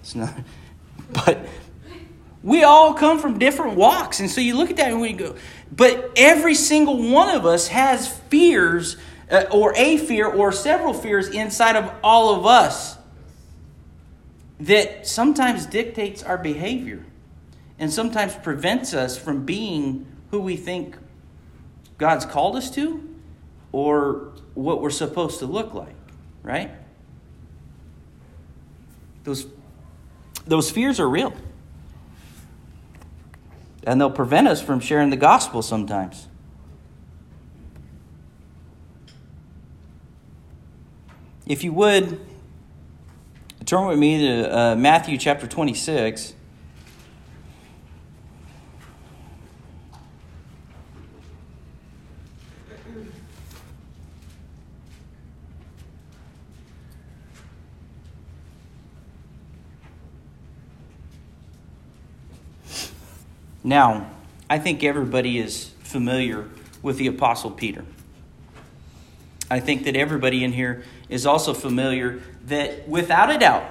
It's 0.00 0.14
not, 0.14 0.32
but 1.12 1.46
we 2.42 2.64
all 2.64 2.94
come 2.94 3.18
from 3.18 3.38
different 3.38 3.76
walks. 3.76 4.20
And 4.20 4.30
so 4.30 4.40
you 4.40 4.56
look 4.56 4.70
at 4.70 4.76
that 4.76 4.92
and 4.92 5.00
we 5.00 5.12
go, 5.12 5.36
but 5.70 6.12
every 6.16 6.54
single 6.54 7.10
one 7.10 7.36
of 7.36 7.44
us 7.44 7.68
has 7.68 8.08
fears 8.08 8.96
uh, 9.30 9.44
or 9.50 9.74
a 9.76 9.98
fear 9.98 10.26
or 10.26 10.52
several 10.52 10.94
fears 10.94 11.28
inside 11.28 11.76
of 11.76 11.92
all 12.02 12.34
of 12.34 12.46
us 12.46 12.96
that 14.60 15.06
sometimes 15.06 15.66
dictates 15.66 16.22
our 16.22 16.38
behavior 16.38 17.04
and 17.78 17.92
sometimes 17.92 18.34
prevents 18.36 18.94
us 18.94 19.18
from 19.18 19.44
being 19.44 20.06
who 20.30 20.40
we 20.40 20.56
think 20.56 20.96
God's 21.98 22.24
called 22.24 22.56
us 22.56 22.70
to 22.72 23.02
or 23.72 24.32
what 24.54 24.80
we're 24.80 24.90
supposed 24.90 25.38
to 25.40 25.46
look 25.46 25.74
like, 25.74 25.94
right? 26.42 26.70
Those, 29.24 29.46
those 30.46 30.70
fears 30.70 31.00
are 31.00 31.08
real. 31.08 31.34
And 33.84 34.00
they'll 34.00 34.10
prevent 34.10 34.48
us 34.48 34.60
from 34.60 34.80
sharing 34.80 35.10
the 35.10 35.16
gospel 35.16 35.62
sometimes. 35.62 36.28
If 41.46 41.62
you 41.62 41.72
would, 41.74 42.18
turn 43.66 43.88
with 43.88 43.98
me 43.98 44.18
to 44.18 44.56
uh, 44.56 44.76
Matthew 44.76 45.18
chapter 45.18 45.48
26. 45.48 46.34
Now, 63.64 64.08
I 64.48 64.60
think 64.60 64.84
everybody 64.84 65.38
is 65.38 65.70
familiar 65.80 66.48
with 66.82 66.98
the 66.98 67.08
Apostle 67.08 67.50
Peter. 67.50 67.84
I 69.50 69.58
think 69.58 69.82
that 69.86 69.96
everybody 69.96 70.44
in 70.44 70.52
here 70.52 70.84
is 71.08 71.26
also 71.26 71.54
familiar 71.54 72.20
that 72.46 72.88
without 72.88 73.30
a 73.30 73.38
doubt, 73.38 73.64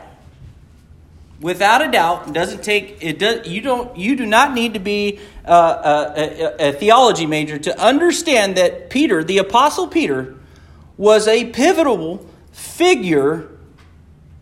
without 1.39 1.81
a 1.81 1.91
doubt, 1.91 2.33
doesn't 2.33 2.63
take 2.63 2.97
it. 3.01 3.19
Does 3.19 3.47
you 3.47 3.61
don't 3.61 3.97
you 3.97 4.15
do 4.15 4.25
not 4.25 4.53
need 4.53 4.73
to 4.73 4.79
be 4.79 5.19
a, 5.43 5.53
a, 5.53 6.69
a 6.69 6.71
theology 6.73 7.25
major 7.25 7.57
to 7.57 7.79
understand 7.79 8.55
that 8.57 8.89
Peter, 8.89 9.23
the 9.23 9.37
apostle 9.37 9.87
Peter, 9.87 10.35
was 10.97 11.27
a 11.27 11.45
pivotal 11.45 12.25
figure 12.51 13.49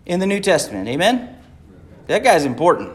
in 0.05 0.19
the 0.19 0.25
New 0.25 0.39
Testament. 0.39 0.87
Amen. 0.87 1.35
That 2.07 2.23
guy's 2.23 2.45
important 2.45 2.91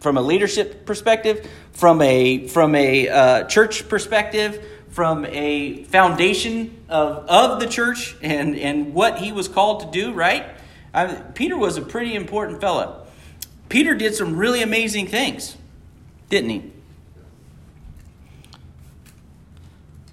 from 0.00 0.16
a 0.16 0.22
leadership 0.22 0.86
perspective, 0.86 1.48
from 1.72 2.00
a 2.02 2.48
from 2.48 2.74
a 2.74 3.08
uh, 3.08 3.44
church 3.44 3.88
perspective 3.88 4.64
from 4.96 5.26
a 5.26 5.84
foundation 5.84 6.74
of, 6.88 7.28
of 7.28 7.60
the 7.60 7.66
church 7.66 8.16
and, 8.22 8.56
and 8.56 8.94
what 8.94 9.18
he 9.18 9.30
was 9.30 9.46
called 9.46 9.80
to 9.80 9.90
do, 9.90 10.10
right? 10.14 10.46
I, 10.94 11.16
Peter 11.34 11.54
was 11.54 11.76
a 11.76 11.82
pretty 11.82 12.14
important 12.14 12.62
fellow. 12.62 13.06
Peter 13.68 13.94
did 13.94 14.14
some 14.14 14.38
really 14.38 14.62
amazing 14.62 15.06
things, 15.06 15.54
didn't 16.30 16.48
he? 16.48 16.72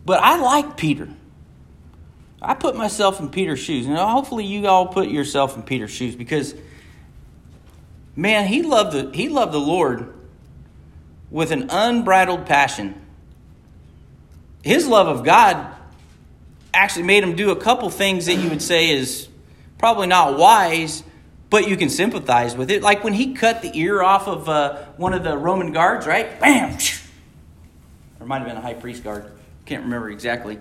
But 0.05 0.21
I 0.21 0.37
like 0.41 0.75
Peter. 0.75 1.07
I 2.41 2.53
put 2.53 2.75
myself 2.75 3.21
in 3.21 3.29
Peter's 3.29 3.59
shoes. 3.59 3.85
And 3.85 3.95
hopefully 3.95 4.45
you 4.45 4.67
all 4.67 4.87
put 4.87 5.07
yourself 5.07 5.55
in 5.55 5.63
Peter's 5.63 5.91
shoes 5.91 6.13
because 6.13 6.55
man, 8.17 8.47
he 8.47 8.63
loved 8.63 8.91
the 8.91 9.17
he 9.17 9.29
loved 9.29 9.53
the 9.53 9.61
Lord 9.61 10.13
with 11.31 11.51
an 11.51 11.69
unbridled 11.69 12.45
passion 12.45 12.99
his 14.63 14.87
love 14.87 15.07
of 15.07 15.23
God 15.23 15.75
actually 16.73 17.03
made 17.03 17.23
him 17.23 17.35
do 17.35 17.51
a 17.51 17.55
couple 17.55 17.89
things 17.91 18.25
that 18.25 18.35
you 18.35 18.49
would 18.49 18.61
say 18.61 18.89
is 18.89 19.27
probably 19.77 20.07
not 20.07 20.39
wise, 20.39 21.03
but 21.49 21.67
you 21.67 21.77
can 21.77 21.89
sympathize 21.89 22.55
with 22.55 22.71
it. 22.71 22.81
Like 22.81 23.03
when 23.03 23.13
he 23.13 23.33
cut 23.33 23.61
the 23.61 23.77
ear 23.77 24.01
off 24.01 24.27
of 24.27 24.49
uh, 24.49 24.85
one 24.97 25.13
of 25.13 25.23
the 25.23 25.37
Roman 25.37 25.71
guards, 25.71 26.07
right? 26.07 26.39
Bam! 26.39 26.77
Or 28.19 28.25
might 28.25 28.39
have 28.39 28.47
been 28.47 28.57
a 28.57 28.61
high 28.61 28.73
priest 28.73 29.03
guard. 29.03 29.31
Can't 29.65 29.83
remember 29.83 30.09
exactly. 30.09 30.57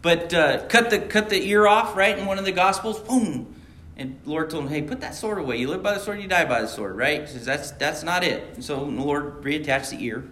But 0.00 0.32
uh, 0.32 0.66
cut 0.66 0.90
the 0.90 1.00
cut 1.00 1.28
the 1.28 1.40
ear 1.48 1.66
off, 1.66 1.96
right? 1.96 2.18
In 2.18 2.24
one 2.24 2.38
of 2.38 2.44
the 2.44 2.52
Gospels, 2.52 2.98
boom. 2.98 3.54
And 3.96 4.18
Lord 4.24 4.48
told 4.48 4.64
him, 4.64 4.70
"Hey, 4.70 4.82
put 4.82 5.00
that 5.00 5.14
sword 5.14 5.38
away. 5.38 5.58
You 5.58 5.68
live 5.68 5.82
by 5.82 5.94
the 5.94 6.00
sword, 6.00 6.20
you 6.20 6.28
die 6.28 6.44
by 6.44 6.62
the 6.62 6.68
sword." 6.68 6.96
Right? 6.96 7.22
He 7.22 7.26
says 7.26 7.44
that's 7.44 7.72
that's 7.72 8.02
not 8.02 8.24
it. 8.24 8.54
And 8.54 8.64
so 8.64 8.76
the 8.76 9.02
Lord 9.02 9.42
reattached 9.42 9.90
the 9.90 10.02
ear. 10.04 10.24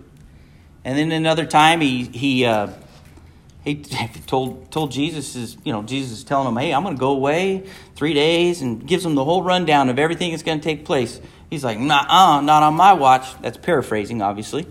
And 0.84 0.96
then 0.96 1.10
another 1.12 1.44
time, 1.44 1.80
he 1.80 2.04
he 2.04 2.44
uh, 2.44 2.68
he 3.66 3.82
told 4.26 4.70
told 4.70 4.92
Jesus 4.92 5.34
is 5.34 5.56
you 5.64 5.72
know 5.72 5.82
Jesus 5.82 6.18
is 6.18 6.24
telling 6.24 6.46
him, 6.46 6.56
hey, 6.56 6.72
I'm 6.72 6.84
going 6.84 6.94
to 6.94 7.00
go 7.00 7.10
away 7.10 7.68
three 7.96 8.14
days, 8.14 8.62
and 8.62 8.86
gives 8.86 9.04
him 9.04 9.16
the 9.16 9.24
whole 9.24 9.42
rundown 9.42 9.88
of 9.88 9.98
everything 9.98 10.30
that's 10.30 10.44
going 10.44 10.60
to 10.60 10.64
take 10.64 10.84
place. 10.84 11.20
He's 11.50 11.64
like, 11.64 11.78
nah, 11.78 12.04
uh, 12.08 12.40
not 12.42 12.62
on 12.62 12.74
my 12.74 12.92
watch. 12.92 13.40
That's 13.40 13.56
paraphrasing, 13.56 14.22
obviously. 14.22 14.66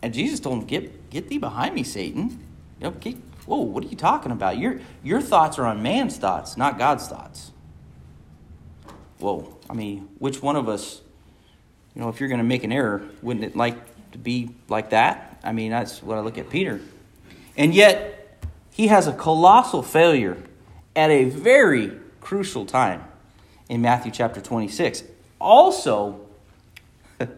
And 0.00 0.14
Jesus 0.14 0.40
told 0.40 0.60
him, 0.60 0.66
get 0.66 1.10
get 1.10 1.28
thee 1.28 1.38
behind 1.38 1.74
me, 1.74 1.82
Satan. 1.82 2.42
You 2.80 2.90
know, 2.90 3.14
whoa, 3.44 3.60
what 3.60 3.84
are 3.84 3.88
you 3.88 3.96
talking 3.96 4.32
about? 4.32 4.56
Your 4.56 4.80
your 5.04 5.20
thoughts 5.20 5.58
are 5.58 5.66
on 5.66 5.82
man's 5.82 6.16
thoughts, 6.16 6.56
not 6.56 6.78
God's 6.78 7.06
thoughts. 7.06 7.52
Whoa, 9.18 9.58
I 9.68 9.74
mean, 9.74 10.08
which 10.18 10.40
one 10.40 10.56
of 10.56 10.70
us, 10.70 11.02
you 11.94 12.00
know, 12.00 12.08
if 12.08 12.18
you're 12.18 12.30
going 12.30 12.38
to 12.38 12.44
make 12.44 12.64
an 12.64 12.72
error, 12.72 13.02
wouldn't 13.20 13.44
it 13.44 13.56
like 13.56 13.76
to 14.12 14.18
be 14.18 14.50
like 14.68 14.90
that? 14.90 15.35
I 15.46 15.52
mean, 15.52 15.70
that's 15.70 16.02
what 16.02 16.18
I 16.18 16.20
look 16.20 16.38
at 16.38 16.50
Peter. 16.50 16.80
And 17.56 17.72
yet, 17.72 18.36
he 18.72 18.88
has 18.88 19.06
a 19.06 19.12
colossal 19.12 19.82
failure 19.82 20.36
at 20.94 21.10
a 21.10 21.24
very 21.24 21.92
crucial 22.20 22.66
time 22.66 23.04
in 23.68 23.80
Matthew 23.80 24.10
chapter 24.10 24.40
26. 24.40 25.04
Also, 25.40 26.20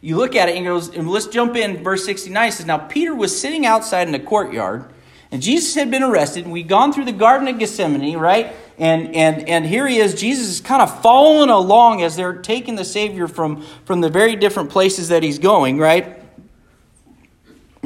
you 0.00 0.16
look 0.16 0.36
at 0.36 0.50
it 0.50 0.56
and 0.56 0.66
goes, 0.66 0.94
and 0.94 1.08
let's 1.08 1.26
jump 1.26 1.56
in, 1.56 1.82
verse 1.82 2.04
69 2.04 2.52
says, 2.52 2.66
Now 2.66 2.78
Peter 2.78 3.14
was 3.14 3.38
sitting 3.38 3.64
outside 3.64 4.06
in 4.06 4.12
the 4.12 4.20
courtyard, 4.20 4.92
and 5.32 5.42
Jesus 5.42 5.74
had 5.74 5.90
been 5.90 6.02
arrested, 6.02 6.44
and 6.44 6.52
we'd 6.52 6.68
gone 6.68 6.92
through 6.92 7.06
the 7.06 7.12
Garden 7.12 7.48
of 7.48 7.58
Gethsemane, 7.58 8.18
right? 8.18 8.54
And, 8.78 9.16
and, 9.16 9.48
and 9.48 9.64
here 9.64 9.86
he 9.88 9.96
is, 9.96 10.14
Jesus 10.14 10.48
is 10.48 10.60
kind 10.60 10.82
of 10.82 11.02
following 11.02 11.48
along 11.48 12.02
as 12.02 12.16
they're 12.16 12.34
taking 12.34 12.76
the 12.76 12.84
Savior 12.84 13.26
from, 13.26 13.62
from 13.86 14.02
the 14.02 14.10
very 14.10 14.36
different 14.36 14.68
places 14.68 15.08
that 15.08 15.22
he's 15.22 15.38
going, 15.38 15.78
right? 15.78 16.20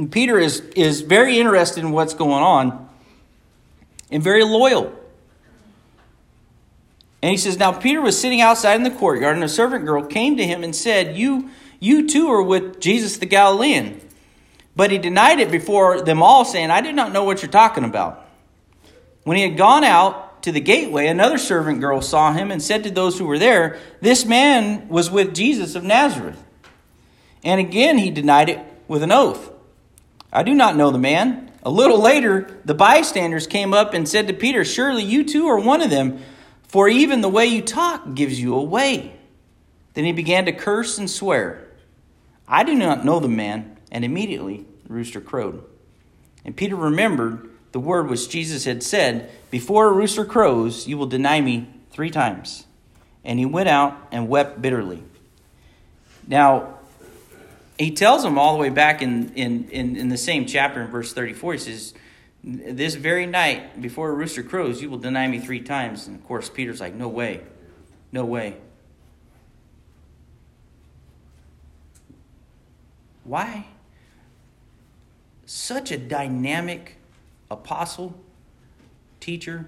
And 0.01 0.11
Peter 0.11 0.39
is, 0.39 0.61
is 0.77 1.03
very 1.03 1.39
interested 1.39 1.85
in 1.85 1.91
what's 1.91 2.15
going 2.15 2.43
on 2.43 2.89
and 4.11 4.23
very 4.23 4.43
loyal. 4.43 4.99
And 7.21 7.31
he 7.31 7.37
says, 7.37 7.59
Now 7.59 7.73
Peter 7.73 8.01
was 8.01 8.19
sitting 8.19 8.41
outside 8.41 8.77
in 8.77 8.83
the 8.83 8.91
courtyard, 8.91 9.35
and 9.35 9.45
a 9.45 9.49
servant 9.49 9.85
girl 9.85 10.03
came 10.03 10.39
to 10.39 10.47
him 10.47 10.65
and 10.65 10.75
said, 10.75 11.19
You, 11.19 11.51
you 11.81 12.09
too 12.09 12.29
are 12.29 12.43
with 12.43 12.81
Jesus 12.81 13.19
the 13.19 13.27
Galilean. 13.27 14.01
But 14.75 14.91
he 14.91 14.97
denied 14.97 15.39
it 15.39 15.51
before 15.51 16.01
them 16.01 16.23
all, 16.23 16.47
saying, 16.47 16.71
I 16.71 16.81
did 16.81 16.95
not 16.95 17.13
know 17.13 17.25
what 17.25 17.43
you're 17.43 17.51
talking 17.51 17.85
about. 17.85 18.27
When 19.25 19.37
he 19.37 19.43
had 19.43 19.59
gone 19.59 19.85
out 19.85 20.43
to 20.45 20.51
the 20.51 20.61
gateway, 20.61 21.09
another 21.09 21.37
servant 21.37 21.81
girl 21.81 22.01
saw 22.01 22.33
him 22.33 22.51
and 22.51 22.63
said 22.63 22.85
to 22.85 22.91
those 22.91 23.19
who 23.19 23.27
were 23.27 23.39
there, 23.39 23.79
This 24.01 24.25
man 24.25 24.89
was 24.89 25.11
with 25.11 25.35
Jesus 25.35 25.75
of 25.75 25.85
Nazareth. 25.85 26.43
And 27.45 27.61
again 27.61 27.99
he 27.99 28.11
denied 28.11 28.49
it 28.49 28.61
with 28.89 29.03
an 29.03 29.13
oath. 29.13 29.51
I 30.33 30.43
do 30.43 30.55
not 30.55 30.77
know 30.77 30.91
the 30.91 30.99
man. 30.99 31.51
A 31.63 31.71
little 31.71 32.01
later, 32.01 32.59
the 32.65 32.75
bystanders 32.75 33.47
came 33.47 33.75
up 33.75 33.93
and 33.93 34.09
said 34.09 34.29
to 34.29 34.33
Peter, 34.33 34.65
Surely 34.65 35.03
you 35.03 35.25
too 35.25 35.47
are 35.49 35.59
one 35.59 35.83
of 35.83 35.91
them, 35.91 36.21
for 36.63 36.89
even 36.89 37.21
the 37.21 37.29
way 37.29 37.47
you 37.47 37.63
talk 37.63 38.15
gives 38.15 38.41
you 38.41 38.55
away. 38.55 39.15
Then 39.95 40.05
he 40.05 40.13
began 40.13 40.47
to 40.47 40.53
curse 40.53 40.99
and 40.99 41.11
swear. 41.11 41.67
I 42.47 42.65
do 42.65 42.75
not 42.75 43.05
know 43.05 43.21
the 43.21 43.29
man. 43.29 43.77
And 43.91 44.05
immediately 44.05 44.65
the 44.87 44.93
rooster 44.93 45.21
crowed. 45.21 45.65
And 46.45 46.57
Peter 46.57 46.77
remembered 46.77 47.51
the 47.73 47.81
word 47.81 48.09
which 48.09 48.29
Jesus 48.29 48.65
had 48.65 48.83
said, 48.83 49.31
Before 49.51 49.89
a 49.89 49.93
rooster 49.93 50.25
crows, 50.25 50.87
you 50.87 50.97
will 50.97 51.07
deny 51.07 51.41
me 51.41 51.69
three 51.91 52.11
times. 52.11 52.67
And 53.25 53.39
he 53.39 53.47
went 53.47 53.69
out 53.69 53.97
and 54.13 54.29
wept 54.29 54.63
bitterly. 54.63 55.03
Now, 56.27 56.79
he 57.81 57.91
tells 57.91 58.23
them 58.23 58.39
all 58.39 58.53
the 58.53 58.61
way 58.61 58.69
back 58.69 59.01
in, 59.01 59.33
in, 59.35 59.69
in, 59.71 59.97
in, 59.97 60.09
the 60.11 60.19
same 60.19 60.45
chapter 60.45 60.83
in 60.83 60.89
verse 60.89 61.15
34 61.15 61.55
he 61.55 61.59
says 61.59 61.95
this 62.45 62.95
very 62.95 63.25
night 63.25 63.81
before 63.81 64.11
a 64.11 64.13
rooster 64.13 64.43
crows 64.43 64.83
you 64.83 64.91
will 64.91 64.99
deny 64.99 65.27
me 65.27 65.39
three 65.39 65.61
times. 65.61 66.07
And 66.07 66.17
of 66.17 66.25
course 66.27 66.51
peter's 66.51 66.81
like 66.81 66.95
no 66.95 67.09
way. 67.09 67.41
No 68.13 68.25
way. 68.25 68.57
Why? 73.25 73.67
Such 75.47 75.91
a 75.91 75.97
dynamic 75.97 76.97
apostle 77.51 78.19
teacher 79.21 79.67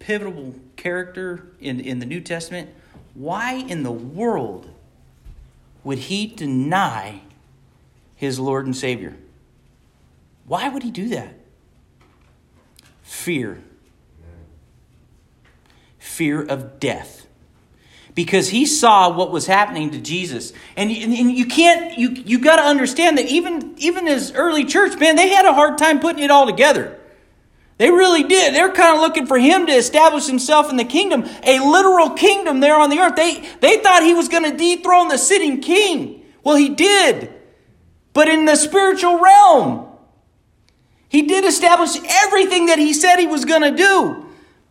pivotal 0.00 0.54
character 0.76 1.46
in, 1.60 1.80
in 1.80 2.00
the 2.00 2.06
new 2.06 2.20
testament. 2.20 2.70
Why 3.14 3.54
in 3.54 3.84
the 3.84 3.92
world 3.92 4.73
would 5.84 5.98
he 5.98 6.26
deny 6.26 7.20
his 8.16 8.40
Lord 8.40 8.66
and 8.66 8.74
Savior? 8.74 9.14
Why 10.46 10.68
would 10.68 10.82
he 10.82 10.90
do 10.90 11.08
that? 11.10 11.34
Fear. 13.02 13.62
Fear 15.98 16.42
of 16.42 16.80
death. 16.80 17.26
Because 18.14 18.48
he 18.50 18.64
saw 18.64 19.14
what 19.14 19.30
was 19.30 19.46
happening 19.46 19.90
to 19.90 19.98
Jesus. 19.98 20.52
And, 20.76 20.90
and, 20.90 21.12
and 21.12 21.32
you 21.32 21.46
can't, 21.46 21.98
you, 21.98 22.10
you 22.10 22.38
got 22.38 22.56
to 22.56 22.62
understand 22.62 23.18
that 23.18 23.26
even, 23.26 23.74
even 23.78 24.06
as 24.06 24.32
early 24.32 24.64
church, 24.64 24.98
man, 24.98 25.16
they 25.16 25.28
had 25.28 25.44
a 25.44 25.52
hard 25.52 25.78
time 25.78 26.00
putting 26.00 26.22
it 26.22 26.30
all 26.30 26.46
together. 26.46 26.98
They 27.76 27.90
really 27.90 28.22
did. 28.22 28.54
They're 28.54 28.72
kind 28.72 28.94
of 28.94 29.00
looking 29.00 29.26
for 29.26 29.38
him 29.38 29.66
to 29.66 29.72
establish 29.72 30.26
himself 30.26 30.70
in 30.70 30.76
the 30.76 30.84
kingdom, 30.84 31.24
a 31.42 31.58
literal 31.58 32.10
kingdom 32.10 32.60
there 32.60 32.76
on 32.76 32.90
the 32.90 32.98
earth. 32.98 33.16
They, 33.16 33.40
they 33.60 33.78
thought 33.78 34.02
he 34.02 34.14
was 34.14 34.28
going 34.28 34.44
to 34.44 34.56
dethrone 34.56 35.08
the 35.08 35.18
sitting 35.18 35.60
king. 35.60 36.24
Well, 36.44 36.56
he 36.56 36.68
did. 36.68 37.32
But 38.12 38.28
in 38.28 38.44
the 38.44 38.54
spiritual 38.54 39.18
realm, 39.18 39.88
he 41.08 41.22
did 41.22 41.44
establish 41.44 41.96
everything 42.08 42.66
that 42.66 42.78
he 42.78 42.92
said 42.92 43.16
he 43.18 43.26
was 43.26 43.44
going 43.44 43.62
to 43.62 43.76
do, 43.76 44.26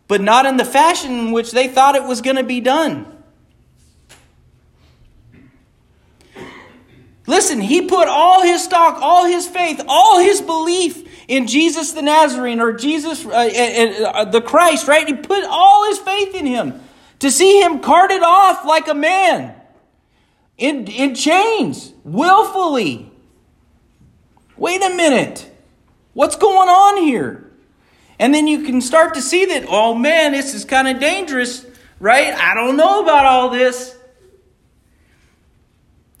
but 0.08 0.22
not 0.22 0.46
in 0.46 0.56
the 0.56 0.64
fashion 0.64 1.12
in 1.12 1.32
which 1.32 1.52
they 1.52 1.68
thought 1.68 1.96
it 1.96 2.04
was 2.04 2.22
going 2.22 2.36
to 2.36 2.42
be 2.42 2.60
done. 2.60 3.06
Listen, 7.26 7.60
he 7.60 7.82
put 7.82 8.08
all 8.08 8.42
his 8.42 8.62
stock, 8.62 8.98
all 9.00 9.24
his 9.26 9.46
faith, 9.46 9.82
all 9.88 10.20
his 10.20 10.40
belief 10.40 11.03
in 11.28 11.46
Jesus 11.46 11.92
the 11.92 12.02
Nazarene 12.02 12.60
or 12.60 12.72
Jesus, 12.72 13.24
uh, 13.24 13.30
uh, 13.30 14.10
uh, 14.10 14.24
the 14.24 14.40
Christ, 14.40 14.88
right? 14.88 15.06
He 15.06 15.14
put 15.14 15.44
all 15.44 15.88
his 15.88 15.98
faith 15.98 16.34
in 16.34 16.46
him. 16.46 16.80
To 17.20 17.30
see 17.30 17.62
him 17.62 17.80
carted 17.80 18.22
off 18.22 18.66
like 18.66 18.88
a 18.88 18.94
man 18.94 19.54
in, 20.58 20.86
in 20.88 21.14
chains, 21.14 21.92
willfully. 22.04 23.10
Wait 24.56 24.82
a 24.82 24.90
minute. 24.94 25.50
What's 26.12 26.36
going 26.36 26.68
on 26.68 27.02
here? 27.02 27.50
And 28.18 28.34
then 28.34 28.46
you 28.46 28.62
can 28.62 28.80
start 28.80 29.14
to 29.14 29.22
see 29.22 29.46
that, 29.46 29.64
oh 29.68 29.94
man, 29.94 30.32
this 30.32 30.54
is 30.54 30.64
kind 30.64 30.86
of 30.86 31.00
dangerous, 31.00 31.66
right? 31.98 32.32
I 32.34 32.54
don't 32.54 32.76
know 32.76 33.02
about 33.02 33.24
all 33.24 33.50
this. 33.50 33.96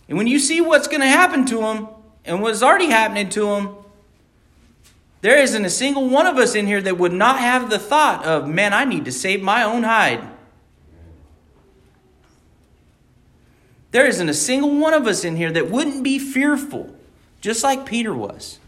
And 0.08 0.18
when 0.18 0.26
you 0.26 0.38
see 0.38 0.60
what's 0.60 0.88
going 0.88 1.00
to 1.00 1.06
happen 1.06 1.46
to 1.46 1.62
him 1.62 1.88
and 2.24 2.42
what's 2.42 2.62
already 2.62 2.86
happening 2.86 3.28
to 3.30 3.54
him, 3.54 3.76
there 5.24 5.38
isn't 5.38 5.64
a 5.64 5.70
single 5.70 6.06
one 6.06 6.26
of 6.26 6.36
us 6.36 6.54
in 6.54 6.66
here 6.66 6.82
that 6.82 6.98
would 6.98 7.14
not 7.14 7.38
have 7.38 7.70
the 7.70 7.78
thought 7.78 8.26
of, 8.26 8.46
man, 8.46 8.74
I 8.74 8.84
need 8.84 9.06
to 9.06 9.10
save 9.10 9.40
my 9.40 9.62
own 9.62 9.82
hide. 9.82 10.22
There 13.90 14.04
isn't 14.04 14.28
a 14.28 14.34
single 14.34 14.74
one 14.74 14.92
of 14.92 15.06
us 15.06 15.24
in 15.24 15.36
here 15.36 15.50
that 15.50 15.70
wouldn't 15.70 16.04
be 16.04 16.18
fearful, 16.18 16.94
just 17.40 17.64
like 17.64 17.86
Peter 17.86 18.12
was. 18.12 18.58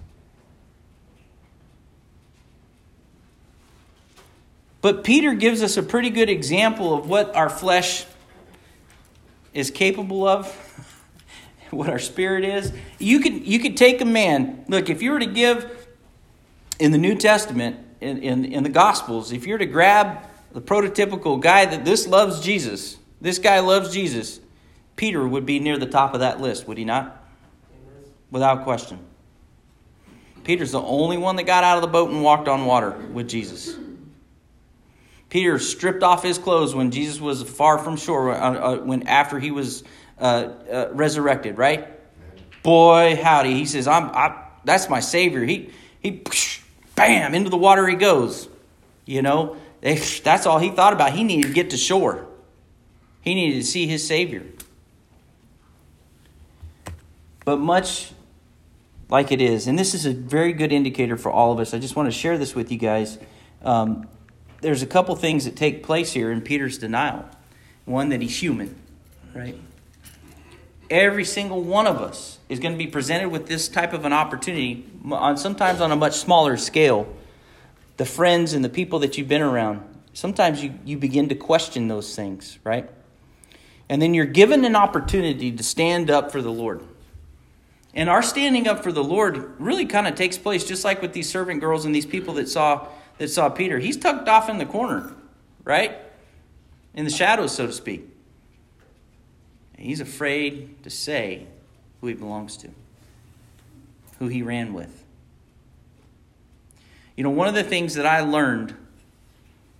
But 4.81 5.05
Peter 5.05 5.35
gives 5.35 5.63
us 5.63 5.77
a 5.77 5.83
pretty 5.83 6.09
good 6.09 6.31
example 6.31 6.95
of 6.95 7.07
what 7.07 7.37
our 7.37 7.51
flesh 7.51 8.07
is 9.53 9.71
capable 9.71 10.27
of, 10.27 10.51
what 11.71 11.91
our 11.91 11.99
spirit 11.99 12.47
is. 12.47 12.73
You 12.99 13.21
could 13.21 13.47
you 13.47 13.59
could 13.59 13.77
take 13.77 14.01
a 14.01 14.07
man. 14.07 14.65
Look, 14.69 14.89
if 14.89 15.03
you 15.03 15.11
were 15.11 15.21
to 15.21 15.27
give 15.27 15.76
in 16.79 16.93
the 16.93 16.99
New 16.99 17.15
Testament, 17.15 17.79
in, 18.01 18.19
in, 18.19 18.45
in 18.45 18.63
the 18.63 18.69
Gospels, 18.69 19.33
if 19.33 19.47
you're 19.47 19.59
to 19.59 19.67
grab 19.67 20.27
the 20.53 20.61
prototypical 20.61 21.41
guy 21.41 21.65
that 21.65 21.85
this 21.85 22.07
loves 22.07 22.41
Jesus, 22.41 22.99
this 23.21 23.39
guy 23.39 23.61
loves 23.61 23.93
Jesus, 23.93 24.41
Peter 24.97 25.27
would 25.27 25.47
be 25.47 25.59
near 25.59 25.79
the 25.79 25.87
top 25.87 26.15
of 26.15 26.21
that 26.21 26.41
list, 26.41 26.67
would 26.69 26.79
he 26.79 26.85
not? 26.85 27.25
Without 28.31 28.65
question. 28.65 28.99
Peter's 30.45 30.73
the 30.73 30.81
only 30.81 31.17
one 31.17 31.37
that 31.37 31.43
got 31.43 31.65
out 31.65 31.77
of 31.77 31.83
the 31.83 31.89
boat 31.89 32.11
and 32.11 32.23
walked 32.23 32.49
on 32.49 32.67
water 32.67 32.93
with 33.13 33.29
Jesus. 33.29 33.77
Peter 35.29 35.59
stripped 35.59 36.03
off 36.03 36.23
his 36.23 36.39
clothes 36.39 36.75
when 36.75 36.91
Jesus 36.91 37.21
was 37.21 37.43
far 37.43 37.79
from 37.79 37.97
shore, 37.97 38.33
uh, 38.33 38.55
uh, 38.55 38.77
when 38.77 39.09
after 39.09 39.41
he 39.41 39.51
was 39.51 39.83
uh, 40.19 40.51
uh, 40.71 40.89
resurrected, 40.93 41.59
right? 41.59 41.89
Boy, 42.63 43.19
howdy! 43.21 43.55
He 43.55 43.67
says, 43.67 43.89
"I'm. 43.89 44.05
I, 44.05 44.45
that's 44.65 44.89
my 44.89 45.01
Savior." 45.01 45.45
He 45.45 45.71
he 46.01 46.23
bam, 46.97 47.35
into 47.35 47.51
the 47.51 47.57
water 47.57 47.87
he 47.87 47.95
goes. 47.95 48.49
You 49.05 49.23
know, 49.23 49.57
that's 49.81 50.47
all 50.47 50.59
he 50.59 50.71
thought 50.71 50.93
about. 50.93 51.13
He 51.13 51.23
needed 51.23 51.49
to 51.49 51.55
get 51.55 51.71
to 51.71 51.77
shore, 51.77 52.27
he 53.21 53.35
needed 53.35 53.61
to 53.61 53.67
see 53.67 53.87
his 53.87 54.05
Savior. 54.07 54.45
But 57.45 57.59
much 57.59 58.11
like 59.09 59.31
it 59.31 59.41
is. 59.41 59.69
And 59.69 59.79
this 59.79 59.95
is 59.95 60.05
a 60.05 60.13
very 60.13 60.53
good 60.53 60.73
indicator 60.73 61.17
for 61.17 61.31
all 61.31 61.53
of 61.53 61.61
us. 61.61 61.73
I 61.73 61.79
just 61.79 61.95
want 61.95 62.09
to 62.09 62.13
share 62.13 62.37
this 62.39 62.57
with 62.57 62.73
you 62.73 62.79
guys. 62.79 63.19
Um, 63.63 64.09
there's 64.63 64.83
a 64.83 64.87
couple 64.87 65.15
things 65.15 65.45
that 65.45 65.55
take 65.55 65.85
place 65.85 66.13
here 66.13 66.33
in 66.33 66.41
Peter's 66.41 66.79
denial. 66.79 67.25
One, 67.85 68.09
that 68.09 68.21
he's 68.21 68.37
human, 68.37 68.75
right? 69.33 69.57
Every 70.89 71.25
single 71.25 71.63
one 71.63 71.87
of 71.87 71.97
us 72.01 72.39
is 72.49 72.61
going 72.61 72.73
to 72.73 72.79
be 72.79 72.87
presented 72.87 73.29
with 73.31 73.47
this 73.47 73.69
type 73.69 73.93
of 73.93 74.05
an 74.05 74.13
opportunity, 74.13 74.87
on 75.11 75.37
sometimes 75.37 75.81
on 75.81 75.91
a 75.91 75.97
much 75.97 76.15
smaller 76.15 76.57
scale. 76.57 77.13
The 77.97 78.05
friends 78.05 78.53
and 78.53 78.65
the 78.65 78.69
people 78.69 78.99
that 79.01 79.19
you've 79.19 79.29
been 79.29 79.43
around, 79.43 79.83
sometimes 80.13 80.63
you, 80.63 80.75
you 80.85 80.97
begin 80.99 81.29
to 81.31 81.35
question 81.35 81.89
those 81.89 82.15
things, 82.15 82.59
right? 82.63 82.89
And 83.89 84.01
then 84.03 84.15
you're 84.15 84.27
given 84.27 84.65
an 84.65 84.77
opportunity 84.77 85.51
to 85.51 85.63
stand 85.63 86.11
up 86.11 86.31
for 86.31 86.43
the 86.43 86.53
Lord. 86.53 86.83
And 87.95 88.11
our 88.11 88.23
standing 88.23 88.69
up 88.69 88.83
for 88.83 88.93
the 88.93 89.03
Lord 89.03 89.59
really 89.59 89.87
kind 89.87 90.07
of 90.07 90.15
takes 90.15 90.37
place 90.37 90.65
just 90.65 90.85
like 90.85 91.01
with 91.01 91.15
these 91.15 91.29
servant 91.29 91.61
girls 91.61 91.85
and 91.85 91.95
these 91.95 92.07
people 92.07 92.35
that 92.35 92.49
saw 92.49 92.89
that 93.19 93.29
saw 93.29 93.49
Peter. 93.49 93.79
He's 93.79 93.97
tucked 93.97 94.29
off 94.29 94.49
in 94.49 94.59
the 94.59 94.67
corner, 94.67 95.15
right? 95.65 95.97
In 96.95 97.05
the 97.05 97.11
shadows, 97.11 97.55
so 97.55 97.67
to 97.67 97.73
speak. 97.73 98.16
He's 99.77 100.01
afraid 100.01 100.83
to 100.85 100.91
say 100.91 101.47
who 102.01 102.07
he 102.07 102.15
belongs 102.15 102.57
to, 102.59 102.71
who 104.19 104.29
he 104.29 104.43
ran 104.43 104.73
with. 104.73 105.05
You 107.17 107.25
know, 107.25 107.31
one 107.31 107.49
of 107.49 107.55
the 107.55 107.65
things 107.65 107.95
that 107.95 108.07
I 108.07 108.21
learned 108.21 108.75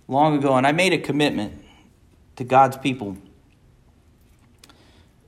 long 0.07 0.37
ago, 0.37 0.55
and 0.55 0.65
I 0.65 0.71
made 0.71 0.93
a 0.93 0.97
commitment 0.97 1.63
to 2.35 2.43
God's 2.43 2.77
people 2.77 3.17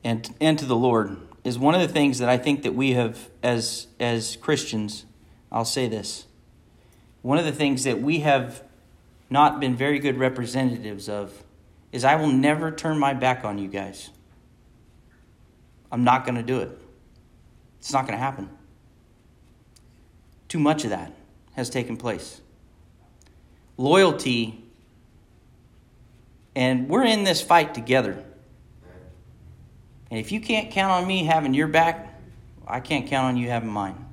and, 0.03 0.33
and 0.39 0.57
to 0.59 0.65
the 0.65 0.75
Lord, 0.75 1.17
is 1.43 1.57
one 1.57 1.75
of 1.75 1.81
the 1.81 1.87
things 1.87 2.19
that 2.19 2.29
I 2.29 2.37
think 2.37 2.63
that 2.63 2.73
we 2.73 2.93
have, 2.93 3.29
as, 3.43 3.87
as 3.99 4.35
Christians, 4.37 5.05
I'll 5.51 5.65
say 5.65 5.87
this. 5.87 6.25
One 7.21 7.37
of 7.37 7.45
the 7.45 7.51
things 7.51 7.83
that 7.83 8.01
we 8.01 8.19
have 8.19 8.63
not 9.29 9.59
been 9.59 9.75
very 9.75 9.99
good 9.99 10.17
representatives 10.17 11.09
of 11.09 11.43
is 11.91 12.03
I 12.03 12.15
will 12.15 12.27
never 12.27 12.71
turn 12.71 12.97
my 12.97 13.13
back 13.13 13.43
on 13.43 13.57
you 13.57 13.67
guys. 13.67 14.09
I'm 15.91 16.03
not 16.03 16.25
going 16.25 16.35
to 16.35 16.43
do 16.43 16.59
it. 16.59 16.69
It's 17.79 17.93
not 17.93 18.05
going 18.05 18.17
to 18.17 18.23
happen. 18.23 18.49
Too 20.47 20.59
much 20.59 20.83
of 20.83 20.89
that 20.91 21.13
has 21.53 21.69
taken 21.69 21.97
place. 21.97 22.41
Loyalty, 23.77 24.63
and 26.55 26.89
we're 26.89 27.03
in 27.03 27.23
this 27.23 27.41
fight 27.41 27.73
together. 27.73 28.23
And 30.11 30.19
if 30.19 30.31
you 30.31 30.41
can't 30.41 30.71
count 30.71 30.91
on 30.91 31.07
me 31.07 31.23
having 31.23 31.53
your 31.53 31.67
back, 31.67 32.19
I 32.67 32.79
can't 32.79 33.07
count 33.07 33.27
on 33.27 33.37
you 33.37 33.49
having 33.49 33.69
mine. 33.69 34.05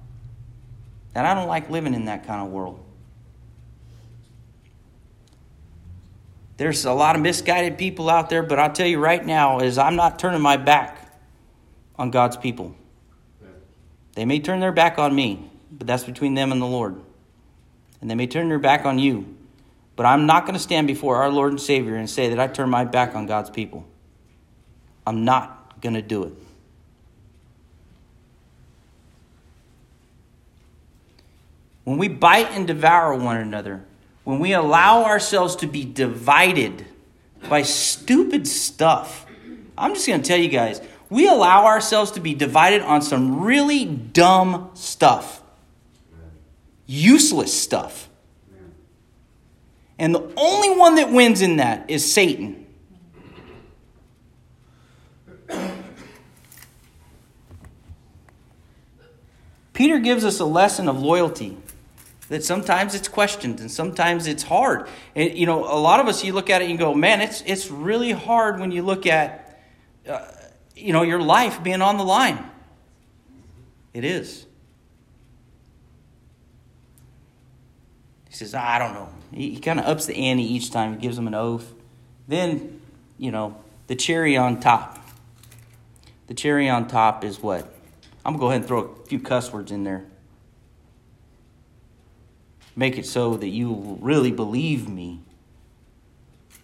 And 1.15 1.27
I 1.27 1.35
don't 1.35 1.49
like 1.49 1.71
living 1.71 1.95
in 1.95 2.05
that 2.05 2.27
kind 2.27 2.47
of 2.47 2.53
world. 2.53 2.83
There's 6.59 6.85
a 6.85 6.93
lot 6.93 7.17
of 7.17 7.23
misguided 7.23 7.77
people 7.77 8.09
out 8.09 8.31
there, 8.31 8.43
but 8.43 8.59
I'll 8.59 8.73
tell 8.73 8.87
you 8.87 8.99
right 8.99 9.25
now 9.25 9.59
is 9.61 9.79
I'm 9.79 9.97
not 9.97 10.19
turning 10.19 10.41
my 10.41 10.57
back 10.57 11.06
on 11.98 12.11
God's 12.11 12.37
people. 12.37 12.74
They 14.14 14.24
may 14.24 14.40
turn 14.40 14.61
their 14.61 14.72
back 14.72 14.98
on 14.98 15.14
me, 15.14 15.50
but 15.70 15.87
that's 15.87 16.04
between 16.04 16.35
them 16.35 16.52
and 16.52 16.61
the 16.61 16.66
Lord. 16.66 17.00
And 18.00 18.11
they 18.11 18.14
may 18.14 18.26
turn 18.26 18.48
their 18.48 18.59
back 18.59 18.85
on 18.85 18.98
you, 18.98 19.37
but 19.94 20.06
I'm 20.06 20.26
not 20.26 20.44
going 20.44 20.54
to 20.54 20.61
stand 20.61 20.87
before 20.87 21.16
our 21.16 21.30
Lord 21.30 21.52
and 21.52 21.61
Savior 21.61 21.96
and 21.96 22.09
say 22.09 22.28
that 22.30 22.40
I 22.40 22.46
turn 22.46 22.70
my 22.70 22.85
back 22.85 23.14
on 23.14 23.26
God's 23.26 23.50
people. 23.50 23.87
I'm 25.06 25.24
not 25.24 25.80
going 25.80 25.94
to 25.94 26.02
do 26.02 26.24
it. 26.24 26.32
When 31.85 31.98
we 31.98 32.09
bite 32.09 32.50
and 32.50 32.66
devour 32.66 33.14
one 33.14 33.37
another, 33.37 33.85
when 34.24 34.40
we 34.40 34.52
allow 34.52 35.04
ourselves 35.04 35.54
to 35.56 35.68
be 35.68 35.85
divided 35.85 36.85
by 37.48 37.62
stupid 37.62 38.48
stuff, 38.48 39.24
I'm 39.78 39.94
just 39.94 40.06
going 40.06 40.20
to 40.20 40.26
tell 40.26 40.38
you 40.38 40.48
guys, 40.48 40.80
we 41.09 41.29
allow 41.29 41.66
ourselves 41.66 42.12
to 42.12 42.21
be 42.21 42.35
divided 42.35 42.83
on 42.83 43.03
some 43.03 43.42
really 43.42 43.85
dumb 43.85 44.71
stuff, 44.75 45.42
useless 46.87 47.59
stuff. 47.59 48.09
And 49.99 50.14
the 50.14 50.33
only 50.37 50.77
one 50.77 50.97
that 50.97 51.11
wins 51.11 51.40
in 51.40 51.57
that 51.57 51.90
is 51.90 52.12
Satan. 52.12 52.66
Peter 59.73 59.99
gives 59.99 60.25
us 60.25 60.40
a 60.40 60.45
lesson 60.45 60.88
of 60.88 61.01
loyalty 61.01 61.57
that 62.29 62.42
sometimes 62.42 62.95
it's 62.95 63.09
questioned 63.09 63.61
and 63.61 63.71
sometimes 63.71 64.27
it's 64.27 64.42
hard. 64.42 64.88
And 65.14 65.37
you 65.37 65.47
know, 65.47 65.64
a 65.64 65.79
lot 65.79 66.01
of 66.01 66.09
us 66.09 66.25
you 66.25 66.33
look 66.33 66.51
at 66.51 66.62
it 66.62 66.71
and 66.71 66.79
go, 66.79 66.95
"Man, 66.95 67.21
it's 67.21 67.42
it's 67.47 67.71
really 67.71 68.12
hard 68.12 68.59
when 68.59 68.73
you 68.73 68.83
look 68.83 69.07
at 69.07 69.62
uh, 70.09 70.25
you 70.77 70.93
know, 70.93 71.03
your 71.03 71.21
life 71.21 71.62
being 71.62 71.83
on 71.83 71.97
the 71.97 72.05
line. 72.05 72.39
It 73.95 74.05
is. 74.05 74.47
He 78.29 78.35
says, 78.35 78.55
I 78.55 78.79
don't 78.79 78.93
know. 78.93 79.09
He, 79.33 79.55
he 79.55 79.61
kind 79.61 79.81
of 79.81 79.87
ups 79.87 80.05
the 80.05 80.15
ante 80.15 80.43
each 80.43 80.71
time. 80.71 80.93
He 80.93 80.99
gives 80.99 81.17
them 81.17 81.27
an 81.27 81.35
oath. 81.35 81.73
Then, 82.29 82.81
you 83.17 83.31
know, 83.31 83.57
the 83.87 83.97
cherry 83.97 84.37
on 84.37 84.61
top. 84.61 84.99
The 86.27 86.35
cherry 86.35 86.69
on 86.69 86.89
top 86.89 87.25
is 87.25 87.43
what? 87.43 87.73
I'm 88.25 88.37
going 88.37 88.39
to 88.39 88.41
go 88.41 88.47
ahead 88.49 88.61
and 88.61 88.69
throw 88.69 88.81
a 88.81 89.07
few 89.07 89.21
cuss 89.21 89.53
words 89.53 89.73
in 89.73 89.85
there. 89.85 90.05
Make 92.75 92.99
it 92.99 93.07
so 93.07 93.37
that 93.37 93.49
you 93.49 93.97
really 94.03 94.33
believe 94.33 94.89
me 94.89 95.21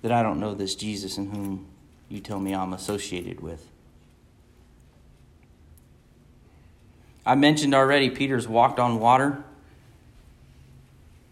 that 0.03 0.13
I 0.13 0.23
don't 0.23 0.41
know 0.41 0.53
this 0.53 0.75
Jesus 0.75 1.17
in 1.17 1.31
whom 1.31 1.67
you 2.11 2.21
tell 2.21 2.39
me 2.39 2.55
I'm 2.55 2.75
associated 2.75 3.41
with. 3.41 3.72
I 7.25 7.35
mentioned 7.35 7.75
already 7.75 8.11
Peter's 8.11 8.49
walked 8.49 8.81
on 8.81 8.99
water. 8.99 9.45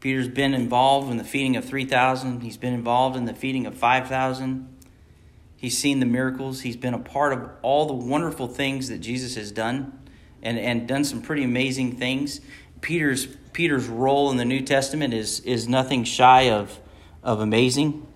Peter's 0.01 0.29
been 0.29 0.55
involved 0.55 1.11
in 1.11 1.19
the 1.19 1.25
feeding 1.25 1.57
of 1.57 1.65
3,000. 1.65 2.41
He's 2.41 2.57
been 2.57 2.73
involved 2.73 3.17
in 3.17 3.27
the 3.27 3.35
feeding 3.35 3.67
of 3.67 3.77
5,000. 3.77 4.69
He's 5.57 5.77
seen 5.77 6.01
the 6.01 6.07
miracles. 6.07 6.63
He's 6.63 6.77
been 6.77 6.95
a 6.95 6.99
part 6.99 7.35
of 7.35 7.51
all 7.61 7.87
the 7.87 7.93
wonderful 7.93 8.49
things 8.49 8.89
that 8.89 8.99
Jesus 8.99 9.35
has 9.35 9.53
done 9.53 9.99
and, 10.43 10.59
and 10.59 10.89
done 10.89 11.05
some 11.05 11.21
pretty 11.21 11.45
amazing 11.45 11.97
things. 11.97 12.41
Peter's, 12.81 13.27
Peter's 13.53 13.87
role 13.87 14.31
in 14.31 14.39
the 14.39 14.45
New 14.47 14.63
Testament 14.63 15.13
is, 15.13 15.41
is 15.41 15.69
nothing 15.69 16.05
shy 16.05 16.51
of, 16.51 16.79
of 17.23 17.41
amazing. 17.41 18.07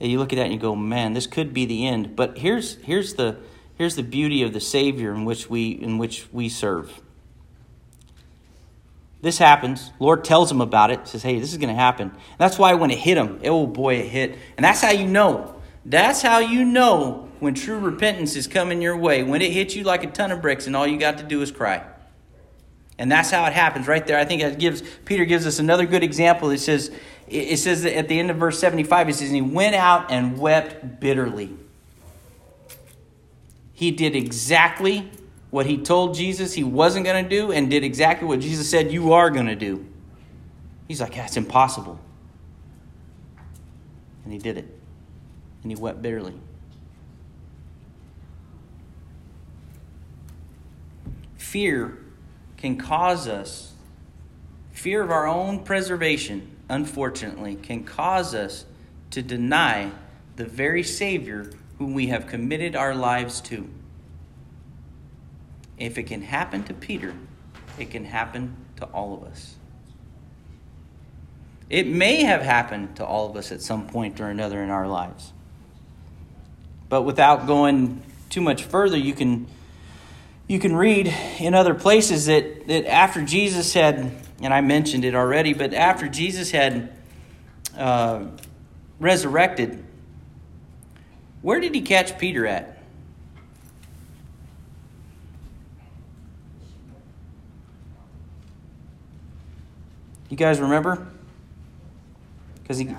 And 0.00 0.10
you 0.10 0.18
look 0.18 0.32
at 0.32 0.36
that 0.36 0.44
and 0.44 0.54
you 0.54 0.58
go, 0.58 0.74
man, 0.74 1.12
this 1.12 1.26
could 1.26 1.52
be 1.52 1.66
the 1.66 1.86
end. 1.86 2.16
But 2.16 2.38
here's, 2.38 2.76
here's 2.76 3.14
the, 3.14 3.36
Here's 3.80 3.96
the 3.96 4.02
beauty 4.02 4.42
of 4.42 4.52
the 4.52 4.60
Savior 4.60 5.14
in 5.14 5.24
which 5.24 5.48
we, 5.48 5.70
in 5.70 5.96
which 5.96 6.26
we 6.32 6.50
serve. 6.50 7.00
This 9.22 9.38
happens. 9.38 9.90
Lord 9.98 10.22
tells 10.22 10.52
him 10.52 10.60
about 10.60 10.90
it. 10.90 11.08
Says, 11.08 11.22
"Hey, 11.22 11.40
this 11.40 11.50
is 11.50 11.56
going 11.56 11.74
to 11.74 11.80
happen." 11.80 12.12
That's 12.36 12.58
why 12.58 12.74
when 12.74 12.90
it 12.90 12.98
hit 12.98 13.16
him, 13.16 13.40
oh 13.46 13.66
boy, 13.66 13.94
it 13.94 14.08
hit. 14.08 14.36
And 14.58 14.64
that's 14.66 14.82
how 14.82 14.90
you 14.90 15.06
know. 15.06 15.58
That's 15.86 16.20
how 16.20 16.40
you 16.40 16.62
know 16.62 17.30
when 17.38 17.54
true 17.54 17.78
repentance 17.78 18.36
is 18.36 18.46
coming 18.46 18.82
your 18.82 18.98
way. 18.98 19.22
When 19.22 19.40
it 19.40 19.50
hits 19.50 19.74
you 19.74 19.84
like 19.84 20.04
a 20.04 20.08
ton 20.08 20.30
of 20.30 20.42
bricks, 20.42 20.66
and 20.66 20.76
all 20.76 20.86
you 20.86 20.98
got 20.98 21.16
to 21.16 21.24
do 21.24 21.40
is 21.40 21.50
cry. 21.50 21.82
And 22.98 23.10
that's 23.10 23.30
how 23.30 23.46
it 23.46 23.54
happens 23.54 23.88
right 23.88 24.06
there. 24.06 24.18
I 24.18 24.26
think 24.26 24.42
it 24.42 24.58
gives 24.58 24.82
Peter 25.06 25.24
gives 25.24 25.46
us 25.46 25.58
another 25.58 25.86
good 25.86 26.02
example. 26.02 26.50
It 26.50 26.58
says 26.58 26.90
it 27.26 27.56
says 27.56 27.86
at 27.86 28.08
the 28.08 28.18
end 28.18 28.30
of 28.30 28.36
verse 28.36 28.58
75, 28.58 29.08
it 29.08 29.14
says, 29.14 29.30
he 29.30 29.40
went 29.40 29.74
out 29.74 30.10
and 30.10 30.38
wept 30.38 31.00
bitterly. 31.00 31.56
He 33.80 33.90
did 33.90 34.14
exactly 34.14 35.10
what 35.48 35.64
he 35.64 35.78
told 35.78 36.14
Jesus 36.14 36.52
he 36.52 36.62
wasn't 36.62 37.06
going 37.06 37.24
to 37.24 37.30
do 37.30 37.50
and 37.50 37.70
did 37.70 37.82
exactly 37.82 38.28
what 38.28 38.40
Jesus 38.40 38.68
said 38.68 38.92
you 38.92 39.14
are 39.14 39.30
going 39.30 39.46
to 39.46 39.56
do. 39.56 39.86
He's 40.86 41.00
like, 41.00 41.14
that's 41.14 41.38
impossible. 41.38 41.98
And 44.24 44.34
he 44.34 44.38
did 44.38 44.58
it. 44.58 44.66
And 45.62 45.72
he 45.72 45.76
wept 45.76 46.02
bitterly. 46.02 46.34
Fear 51.38 51.96
can 52.58 52.76
cause 52.76 53.26
us, 53.26 53.72
fear 54.72 55.00
of 55.02 55.10
our 55.10 55.26
own 55.26 55.64
preservation, 55.64 56.54
unfortunately, 56.68 57.54
can 57.54 57.84
cause 57.84 58.34
us 58.34 58.66
to 59.12 59.22
deny 59.22 59.90
the 60.36 60.44
very 60.44 60.82
Savior 60.82 61.50
whom 61.80 61.94
we 61.94 62.08
have 62.08 62.26
committed 62.26 62.76
our 62.76 62.94
lives 62.94 63.40
to. 63.40 63.66
If 65.78 65.96
it 65.96 66.02
can 66.02 66.20
happen 66.20 66.62
to 66.64 66.74
Peter, 66.74 67.14
it 67.78 67.90
can 67.90 68.04
happen 68.04 68.54
to 68.76 68.84
all 68.84 69.14
of 69.14 69.24
us. 69.24 69.56
It 71.70 71.86
may 71.86 72.24
have 72.24 72.42
happened 72.42 72.96
to 72.96 73.06
all 73.06 73.30
of 73.30 73.36
us 73.36 73.50
at 73.50 73.62
some 73.62 73.86
point 73.86 74.20
or 74.20 74.28
another 74.28 74.62
in 74.62 74.68
our 74.68 74.86
lives. 74.86 75.32
But 76.90 77.02
without 77.02 77.46
going 77.46 78.02
too 78.28 78.42
much 78.42 78.62
further, 78.64 78.98
you 78.98 79.14
can 79.14 79.46
you 80.48 80.58
can 80.58 80.76
read 80.76 81.06
in 81.38 81.54
other 81.54 81.72
places 81.72 82.26
that, 82.26 82.66
that 82.66 82.84
after 82.92 83.24
Jesus 83.24 83.72
had, 83.72 84.12
and 84.42 84.52
I 84.52 84.60
mentioned 84.60 85.06
it 85.06 85.14
already, 85.14 85.54
but 85.54 85.72
after 85.72 86.08
Jesus 86.08 86.50
had 86.50 86.92
uh, 87.74 88.24
resurrected, 88.98 89.82
where 91.42 91.60
did 91.60 91.74
he 91.74 91.80
catch 91.80 92.18
Peter 92.18 92.46
at? 92.46 92.78
You 100.28 100.36
guys 100.36 100.60
remember? 100.60 101.08
Because 102.62 102.78
he, 102.78 102.94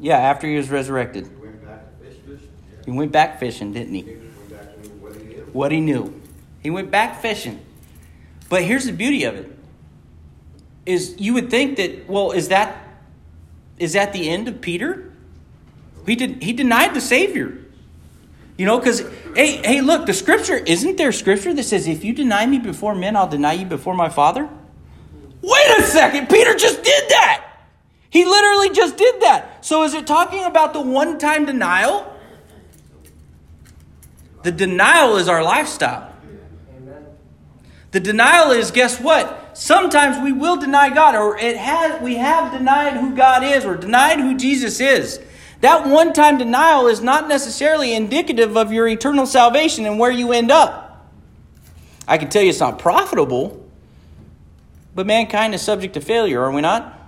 yeah, 0.00 0.16
after 0.16 0.46
he 0.46 0.56
was 0.56 0.70
resurrected, 0.70 1.26
He 1.26 1.30
went 1.36 1.62
back 1.62 1.98
to 2.00 2.04
fish 2.06 2.16
fishing. 2.26 2.48
he 2.86 2.90
went 2.90 3.12
back 3.12 3.38
fishing, 3.38 3.72
didn't 3.74 3.94
he? 3.94 4.00
He 4.00 4.14
went 4.14 4.50
back 4.50 4.82
to 4.82 4.88
what 4.88 5.14
he 5.14 5.22
knew. 5.22 5.46
What 5.52 5.72
he 5.72 5.80
knew. 5.80 6.22
He 6.62 6.70
went 6.70 6.90
back 6.90 7.20
fishing. 7.20 7.60
But 8.48 8.62
here's 8.62 8.86
the 8.86 8.92
beauty 8.92 9.24
of 9.24 9.34
it: 9.34 9.58
is 10.86 11.14
you 11.18 11.34
would 11.34 11.50
think 11.50 11.76
that 11.76 12.08
well, 12.08 12.32
is 12.32 12.48
that 12.48 12.88
is 13.78 13.92
that 13.92 14.14
the 14.14 14.30
end 14.30 14.48
of 14.48 14.62
Peter? 14.62 15.11
He 16.06 16.16
did 16.16 16.42
he 16.42 16.52
denied 16.52 16.94
the 16.94 17.00
Savior. 17.00 17.58
You 18.58 18.66
know, 18.66 18.78
because 18.78 19.00
hey, 19.34 19.56
hey, 19.64 19.80
look, 19.80 20.06
the 20.06 20.12
scripture 20.12 20.56
isn't 20.56 20.96
there 20.96 21.12
scripture 21.12 21.54
that 21.54 21.62
says, 21.62 21.88
if 21.88 22.04
you 22.04 22.12
deny 22.12 22.46
me 22.46 22.58
before 22.58 22.94
men, 22.94 23.16
I'll 23.16 23.28
deny 23.28 23.54
you 23.54 23.66
before 23.66 23.94
my 23.94 24.08
father? 24.08 24.48
Wait 25.40 25.78
a 25.78 25.82
second, 25.82 26.28
Peter 26.28 26.54
just 26.54 26.82
did 26.82 27.08
that. 27.08 27.44
He 28.10 28.24
literally 28.24 28.70
just 28.70 28.96
did 28.96 29.22
that. 29.22 29.64
So 29.64 29.84
is 29.84 29.94
it 29.94 30.06
talking 30.06 30.44
about 30.44 30.74
the 30.74 30.80
one-time 30.80 31.46
denial? 31.46 32.14
The 34.42 34.52
denial 34.52 35.16
is 35.16 35.28
our 35.28 35.42
lifestyle. 35.42 36.12
The 37.92 38.00
denial 38.00 38.50
is 38.50 38.70
guess 38.70 39.00
what? 39.00 39.56
Sometimes 39.56 40.22
we 40.22 40.32
will 40.32 40.56
deny 40.56 40.90
God, 40.94 41.14
or 41.14 41.38
it 41.38 41.56
has 41.56 42.00
we 42.02 42.16
have 42.16 42.52
denied 42.52 42.94
who 42.94 43.14
God 43.14 43.42
is, 43.44 43.64
or 43.64 43.76
denied 43.76 44.18
who 44.20 44.36
Jesus 44.36 44.80
is. 44.80 45.20
That 45.62 45.86
one 45.86 46.12
time 46.12 46.38
denial 46.38 46.88
is 46.88 47.00
not 47.00 47.28
necessarily 47.28 47.94
indicative 47.94 48.56
of 48.56 48.72
your 48.72 48.88
eternal 48.88 49.26
salvation 49.26 49.86
and 49.86 49.96
where 49.96 50.10
you 50.10 50.32
end 50.32 50.50
up. 50.50 51.08
I 52.06 52.18
can 52.18 52.28
tell 52.28 52.42
you 52.42 52.50
it's 52.50 52.58
not 52.58 52.80
profitable, 52.80 53.64
but 54.92 55.06
mankind 55.06 55.54
is 55.54 55.62
subject 55.62 55.94
to 55.94 56.00
failure, 56.00 56.42
are 56.42 56.50
we 56.50 56.62
not? 56.62 56.98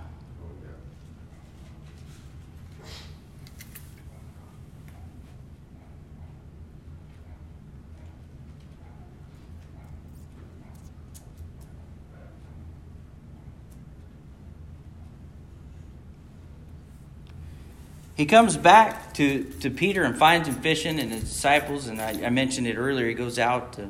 He 18.15 18.25
comes 18.25 18.55
back 18.55 19.13
to, 19.15 19.43
to 19.59 19.69
Peter 19.69 20.03
and 20.03 20.17
finds 20.17 20.47
him 20.47 20.55
fishing 20.55 20.99
and 20.99 21.11
his 21.11 21.23
disciples, 21.23 21.87
and 21.87 22.01
I, 22.01 22.11
I 22.25 22.29
mentioned 22.29 22.65
it 22.65 22.75
earlier. 22.75 23.07
He 23.07 23.13
goes 23.13 23.37
out 23.37 23.73
to, 23.73 23.89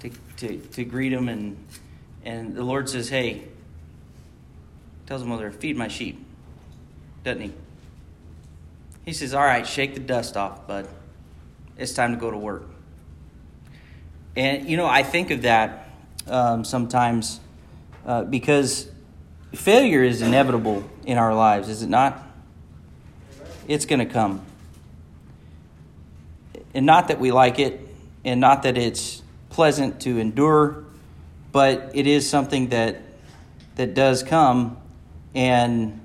to, 0.00 0.10
to, 0.38 0.58
to 0.58 0.84
greet 0.84 1.12
him, 1.12 1.28
and, 1.28 1.56
and 2.24 2.54
the 2.56 2.64
Lord 2.64 2.88
says, 2.88 3.08
Hey, 3.08 3.44
tells 5.06 5.22
him 5.22 5.28
mother, 5.28 5.52
feed 5.52 5.76
my 5.76 5.86
sheep, 5.86 6.24
doesn't 7.22 7.42
he? 7.42 7.52
He 9.04 9.12
says, 9.12 9.34
All 9.34 9.44
right, 9.44 9.66
shake 9.66 9.94
the 9.94 10.00
dust 10.00 10.36
off, 10.36 10.66
bud. 10.66 10.88
It's 11.76 11.92
time 11.92 12.12
to 12.12 12.18
go 12.18 12.32
to 12.32 12.38
work. 12.38 12.68
And, 14.34 14.68
you 14.68 14.76
know, 14.76 14.86
I 14.86 15.04
think 15.04 15.30
of 15.30 15.42
that 15.42 15.90
um, 16.26 16.64
sometimes 16.64 17.38
uh, 18.04 18.24
because 18.24 18.90
failure 19.54 20.02
is 20.02 20.22
inevitable 20.22 20.82
in 21.06 21.18
our 21.18 21.34
lives, 21.34 21.68
is 21.68 21.82
it 21.82 21.88
not? 21.88 22.20
It's 23.68 23.86
going 23.86 24.00
to 24.00 24.12
come. 24.12 24.44
And 26.74 26.86
not 26.86 27.08
that 27.08 27.20
we 27.20 27.32
like 27.32 27.58
it, 27.58 27.80
and 28.24 28.40
not 28.40 28.64
that 28.64 28.76
it's 28.76 29.22
pleasant 29.50 30.00
to 30.02 30.18
endure, 30.18 30.84
but 31.52 31.92
it 31.94 32.06
is 32.06 32.28
something 32.28 32.68
that 32.70 33.00
that 33.76 33.94
does 33.94 34.22
come 34.22 34.76
and 35.34 36.00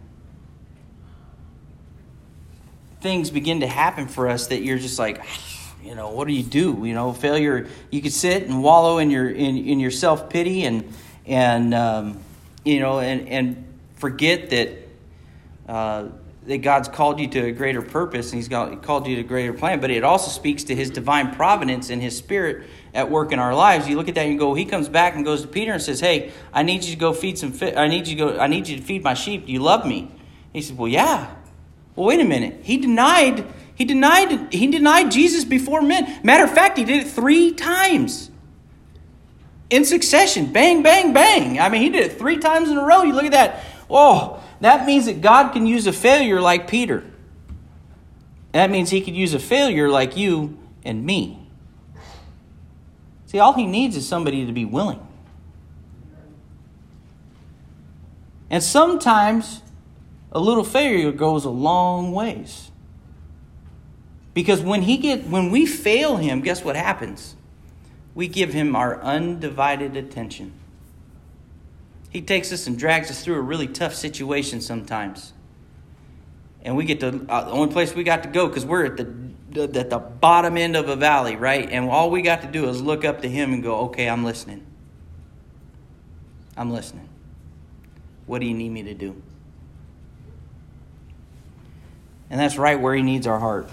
things 3.01 3.29
begin 3.29 3.61
to 3.61 3.67
happen 3.67 4.07
for 4.07 4.27
us 4.27 4.47
that 4.47 4.61
you're 4.61 4.79
just 4.79 4.99
like 4.99 5.23
you 5.83 5.95
know 5.95 6.09
what 6.09 6.27
do 6.27 6.33
you 6.33 6.43
do 6.43 6.81
you 6.83 6.93
know 6.93 7.13
failure 7.13 7.67
you 7.89 8.01
could 8.01 8.11
sit 8.11 8.43
and 8.43 8.61
wallow 8.61 8.97
in 8.97 9.09
your 9.09 9.29
in, 9.29 9.57
in 9.57 9.79
your 9.79 9.91
self-pity 9.91 10.65
and 10.65 10.93
and 11.25 11.73
um, 11.73 12.19
you 12.65 12.79
know 12.79 12.99
and 12.99 13.29
and 13.29 13.65
forget 13.95 14.49
that 14.49 14.69
uh, 15.67 16.07
that 16.45 16.59
God's 16.59 16.87
called 16.87 17.19
you 17.19 17.27
to 17.27 17.45
a 17.47 17.51
greater 17.51 17.81
purpose 17.81 18.31
and 18.31 18.41
He's 18.41 18.47
called 18.47 19.07
you 19.07 19.15
to 19.15 19.21
a 19.21 19.23
greater 19.23 19.53
plan, 19.53 19.79
but 19.79 19.91
it 19.91 20.03
also 20.03 20.31
speaks 20.31 20.63
to 20.65 20.75
His 20.75 20.89
divine 20.89 21.33
providence 21.35 21.89
and 21.89 22.01
His 22.01 22.17
Spirit 22.17 22.67
at 22.93 23.11
work 23.11 23.31
in 23.31 23.39
our 23.39 23.53
lives. 23.53 23.87
You 23.87 23.97
look 23.97 24.07
at 24.07 24.15
that 24.15 24.21
and 24.21 24.33
you 24.33 24.39
go, 24.39 24.53
He 24.53 24.65
comes 24.65 24.89
back 24.89 25.15
and 25.15 25.25
goes 25.25 25.41
to 25.41 25.47
Peter 25.47 25.73
and 25.73 25.81
says, 25.81 25.99
"Hey, 25.99 26.31
I 26.53 26.63
need 26.63 26.83
you 26.83 26.93
to 26.93 26.99
go 26.99 27.13
feed 27.13 27.37
some. 27.37 27.51
Fi- 27.51 27.75
I 27.75 27.87
need 27.87 28.07
you 28.07 28.15
to 28.15 28.33
go. 28.33 28.39
I 28.39 28.47
need 28.47 28.67
you 28.67 28.77
to 28.77 28.83
feed 28.83 29.03
my 29.03 29.13
sheep. 29.13 29.45
Do 29.45 29.51
you 29.51 29.59
love 29.59 29.85
me?" 29.85 30.11
He 30.53 30.61
says, 30.61 30.73
"Well, 30.73 30.87
yeah." 30.87 31.35
Well, 31.95 32.07
wait 32.07 32.21
a 32.21 32.25
minute. 32.25 32.61
He 32.63 32.77
denied. 32.77 33.45
He 33.75 33.83
denied. 33.83 34.53
He 34.53 34.67
denied 34.67 35.11
Jesus 35.11 35.43
before 35.43 35.81
men. 35.81 36.19
Matter 36.23 36.45
of 36.45 36.51
fact, 36.51 36.77
he 36.77 36.85
did 36.85 37.05
it 37.05 37.09
three 37.09 37.51
times 37.53 38.31
in 39.69 39.85
succession. 39.85 40.51
Bang, 40.51 40.81
bang, 40.81 41.13
bang. 41.13 41.59
I 41.59 41.69
mean, 41.69 41.81
he 41.81 41.89
did 41.89 42.05
it 42.05 42.17
three 42.17 42.37
times 42.37 42.69
in 42.69 42.77
a 42.77 42.83
row. 42.83 43.03
You 43.03 43.13
look 43.13 43.25
at 43.25 43.31
that. 43.33 43.63
Oh, 43.89 44.41
that 44.61 44.85
means 44.85 45.05
that 45.05 45.21
God 45.21 45.51
can 45.51 45.65
use 45.65 45.87
a 45.87 45.93
failure 45.93 46.39
like 46.39 46.67
Peter. 46.67 47.03
That 48.51 48.69
means 48.69 48.89
he 48.89 49.01
could 49.01 49.15
use 49.15 49.33
a 49.33 49.39
failure 49.39 49.89
like 49.89 50.17
you 50.17 50.57
and 50.83 51.05
me. 51.05 51.39
See, 53.27 53.39
all 53.39 53.53
he 53.53 53.65
needs 53.65 53.95
is 53.95 54.07
somebody 54.07 54.45
to 54.45 54.51
be 54.51 54.65
willing. 54.65 55.05
And 58.49 58.63
sometimes 58.63 59.61
a 60.31 60.39
little 60.39 60.63
failure 60.63 61.11
goes 61.11 61.45
a 61.45 61.49
long 61.49 62.11
ways. 62.11 62.71
Because 64.33 64.61
when 64.61 64.83
he 64.83 64.97
get 64.97 65.27
when 65.27 65.51
we 65.51 65.65
fail 65.65 66.17
him, 66.17 66.41
guess 66.41 66.63
what 66.63 66.75
happens? 66.75 67.35
We 68.15 68.27
give 68.27 68.53
him 68.53 68.75
our 68.75 69.01
undivided 69.01 69.95
attention. 69.95 70.53
He 72.09 72.21
takes 72.21 72.51
us 72.51 72.67
and 72.67 72.77
drags 72.77 73.11
us 73.11 73.23
through 73.23 73.35
a 73.35 73.41
really 73.41 73.67
tough 73.67 73.93
situation 73.93 74.61
sometimes. 74.61 75.33
And 76.63 76.75
we 76.75 76.83
get 76.83 76.99
to 77.01 77.25
uh, 77.29 77.45
the 77.45 77.51
only 77.51 77.71
place 77.71 77.93
we 77.93 78.03
got 78.03 78.23
to 78.23 78.29
go 78.29 78.47
because 78.47 78.65
we're 78.65 78.85
at 78.85 78.97
the 78.97 79.29
at 79.55 79.89
the 79.89 79.97
bottom 79.99 80.57
end 80.57 80.75
of 80.75 80.89
a 80.89 80.95
valley, 80.95 81.35
right? 81.35 81.69
And 81.71 81.89
all 81.89 82.11
we 82.11 82.21
got 82.21 82.41
to 82.41 82.47
do 82.47 82.67
is 82.67 82.81
look 82.81 83.05
up 83.05 83.21
to 83.21 83.29
him 83.29 83.53
and 83.53 83.63
go, 83.63 83.75
"Okay, 83.85 84.09
I'm 84.09 84.23
listening. 84.23 84.65
I'm 86.57 86.71
listening. 86.71 87.07
What 88.25 88.39
do 88.39 88.45
you 88.45 88.53
need 88.53 88.69
me 88.69 88.83
to 88.83 88.93
do?" 88.93 89.21
And 92.29 92.39
that's 92.39 92.57
right 92.57 92.79
where 92.79 92.93
he 92.93 93.01
needs 93.01 93.25
our 93.25 93.39
heart. 93.39 93.69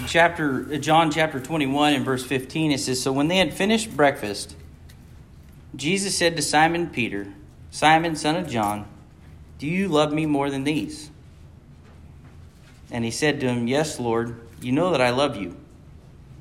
chapter 0.11 0.73
uh, 0.73 0.75
John 0.75 1.09
chapter 1.09 1.39
21 1.39 1.93
and 1.93 2.03
verse 2.03 2.25
15 2.25 2.73
it 2.73 2.81
says 2.81 3.01
so 3.01 3.13
when 3.13 3.29
they 3.29 3.37
had 3.37 3.53
finished 3.53 3.95
breakfast 3.95 4.57
Jesus 5.73 6.17
said 6.17 6.35
to 6.35 6.41
Simon 6.41 6.89
Peter 6.89 7.33
Simon 7.69 8.17
son 8.17 8.35
of 8.35 8.45
John 8.49 8.85
do 9.57 9.65
you 9.65 9.87
love 9.87 10.11
me 10.11 10.25
more 10.25 10.49
than 10.49 10.65
these 10.65 11.09
and 12.91 13.05
he 13.05 13.11
said 13.11 13.39
to 13.39 13.47
him 13.47 13.69
yes 13.69 14.01
lord 14.01 14.35
you 14.59 14.73
know 14.73 14.91
that 14.91 14.99
I 14.99 15.11
love 15.11 15.37
you 15.37 15.55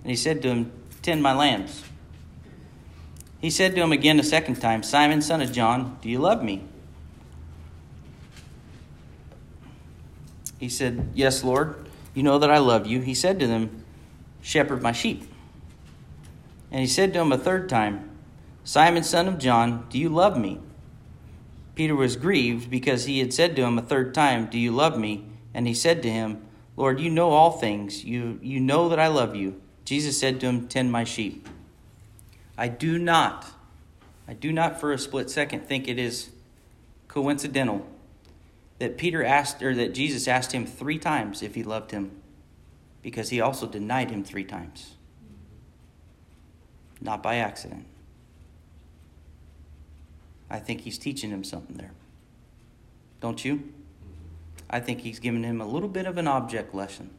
and 0.03 0.11
he 0.11 0.17
said 0.17 0.43
to 0.43 0.49
him 0.49 0.73
tend 1.01 1.23
my 1.23 1.33
lambs 1.33 1.85
he 3.41 3.51
said 3.51 3.77
to 3.77 3.83
him 3.83 3.93
again 3.93 4.19
a 4.19 4.25
second 4.25 4.57
time 4.57 4.83
Simon 4.83 5.23
son 5.23 5.41
of 5.41 5.53
John 5.53 5.97
do 6.03 6.09
you 6.09 6.19
love 6.19 6.43
me 6.43 6.65
he 10.59 10.69
said 10.69 11.11
yes 11.15 11.45
lord 11.45 11.87
you 12.15 12.23
know 12.23 12.39
that 12.39 12.51
I 12.51 12.59
love 12.59 12.87
you. 12.87 13.01
He 13.01 13.15
said 13.15 13.39
to 13.41 13.47
them, 13.47 13.85
Shepherd 14.43 14.83
my 14.83 14.93
sheep. 14.93 15.23
And 16.71 16.81
he 16.81 16.87
said 16.87 17.13
to 17.13 17.21
him 17.21 17.33
a 17.33 17.39
third 17.39 17.69
time, 17.69 18.11
Simon, 18.65 19.03
son 19.03 19.29
of 19.29 19.39
John, 19.39 19.87
do 19.91 19.99
you 19.99 20.09
love 20.09 20.39
me? 20.39 20.61
Peter 21.75 21.97
was 21.97 22.17
grieved 22.17 22.71
because 22.71 23.07
he 23.07 23.19
had 23.21 23.33
said 23.33 23.57
to 23.57 23.63
him 23.63 23.79
a 23.79 23.83
third 23.83 24.15
time, 24.15 24.47
Do 24.47 24.59
you 24.59 24.71
love 24.71 24.99
me? 24.99 25.25
And 25.55 25.67
he 25.67 25.75
said 25.75 26.03
to 26.03 26.11
him, 26.11 26.43
Lord, 26.77 27.01
you 27.01 27.11
know 27.11 27.31
all 27.31 27.53
things. 27.53 28.05
You, 28.05 28.39
you 28.43 28.61
know 28.61 28.89
that 28.89 28.99
I 28.99 29.09
love 29.09 29.35
you. 29.35 29.61
Jesus 29.85 30.19
said 30.19 30.41
to 30.41 30.47
him, 30.47 30.69
Tend 30.69 30.93
my 30.93 31.05
sheep. 31.05 31.49
I 32.57 32.69
do 32.69 32.99
not, 32.99 33.47
I 34.29 34.35
do 34.35 34.53
not 34.53 34.79
for 34.79 34.93
a 34.93 34.99
split 34.99 35.31
second 35.31 35.67
think 35.67 35.89
it 35.89 35.99
is 35.99 36.31
coincidental 37.09 37.87
that 38.81 38.97
Peter 38.97 39.23
asked, 39.23 39.63
or 39.63 39.75
that 39.75 39.95
Jesus 39.95 40.27
asked 40.27 40.53
him 40.53 40.67
three 40.67 40.99
times 40.99 41.43
if 41.43 41.55
he 41.55 41.63
loved 41.63 41.91
him, 41.91 42.11
because 43.03 43.29
he 43.29 43.41
also 43.41 43.67
denied 43.67 44.11
him 44.11 44.25
three 44.25 44.43
times. 44.43 44.97
Not 47.01 47.23
by 47.23 47.37
accident. 47.37 47.87
I 50.49 50.59
think 50.59 50.81
he's 50.81 50.99
teaching 50.99 51.31
him 51.31 51.45
something 51.45 51.77
there. 51.77 51.93
Don't 53.21 53.45
you? 53.45 53.71
I 54.71 54.81
think 54.81 55.01
he's 55.01 55.21
giving 55.21 55.45
him 55.45 55.61
a 55.61 55.67
little 55.67 55.89
bit 55.89 56.07
of 56.07 56.17
an 56.17 56.27
object 56.27 56.75
lesson. 56.75 57.11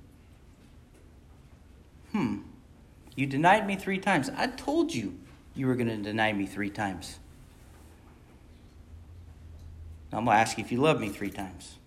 Hmm. 2.12 2.40
You 3.16 3.28
denied 3.28 3.68
me 3.68 3.76
three 3.76 4.00
times. 4.00 4.32
I 4.36 4.48
told 4.48 4.96
you 4.96 5.20
you 5.54 5.68
were 5.68 5.76
going 5.76 5.90
to 5.90 5.98
deny 5.98 6.34
me 6.34 6.48
three 6.48 6.72
times. 6.72 7.20
I'm 10.14 10.26
going 10.26 10.36
to 10.36 10.42
ask 10.42 10.58
you 10.58 10.64
if 10.64 10.72
you 10.72 10.80
love 10.80 11.00
me 11.00 11.10
three 11.10 11.30
times. 11.30 11.78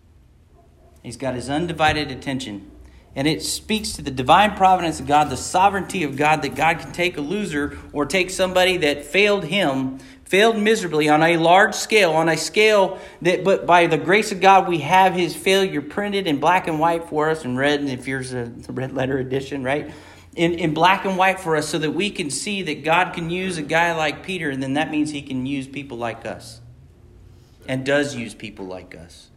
He's 1.03 1.19
got 1.19 1.35
his 1.35 1.51
undivided 1.51 2.11
attention. 2.11 2.71
And 3.15 3.29
it 3.29 3.43
speaks 3.43 3.93
to 3.93 4.03
the 4.03 4.11
divine 4.11 4.57
providence 4.57 4.99
of 4.99 5.07
God, 5.07 5.31
the 5.31 5.37
sovereignty 5.37 6.03
of 6.03 6.17
God, 6.17 6.43
that 6.43 6.57
God 6.57 6.81
can 6.81 6.91
take 6.91 7.17
a 7.17 7.21
loser 7.21 7.79
or 7.93 8.07
take 8.07 8.31
somebody 8.31 8.79
that 8.79 9.05
failed 9.05 9.45
him, 9.45 9.99
failed 10.25 10.59
miserably 10.59 11.09
on 11.09 11.23
a 11.23 11.37
large 11.37 11.75
scale, 11.75 12.13
on 12.13 12.29
a 12.29 12.37
scale 12.37 12.99
that, 13.23 13.45
but 13.45 13.67
by 13.67 13.87
the 13.87 13.99
grace 13.99 14.33
of 14.33 14.41
God, 14.41 14.67
we 14.67 14.79
have 14.79 15.15
his 15.15 15.37
failure 15.37 15.83
printed 15.83 16.27
in 16.27 16.41
black 16.41 16.67
and 16.67 16.81
white 16.81 17.09
for 17.09 17.31
us 17.31 17.45
and 17.45 17.57
red, 17.57 17.79
and 17.79 17.89
if 17.89 18.09
yours 18.09 18.33
a 18.33 18.51
red 18.69 18.93
letter 18.93 19.19
edition, 19.19 19.63
right? 19.63 19.93
In, 20.35 20.55
in 20.55 20.75
black 20.75 21.05
and 21.05 21.17
white 21.17 21.39
for 21.39 21.55
us 21.55 21.69
so 21.69 21.79
that 21.79 21.93
we 21.93 22.11
can 22.11 22.31
see 22.31 22.63
that 22.63 22.83
God 22.83 23.13
can 23.13 23.31
use 23.31 23.59
a 23.59 23.63
guy 23.63 23.95
like 23.95 24.25
Peter, 24.25 24.51
and 24.51 24.61
then 24.61 24.75
that 24.75 24.91
means 24.91 25.11
he 25.11 25.23
can 25.23 25.47
use 25.47 25.69
people 25.69 25.99
like 25.99 26.27
us 26.27 26.61
and 27.69 27.85
does 27.85 28.15
use 28.15 28.35
people 28.35 28.67
like 28.67 28.95
us. 28.95 29.31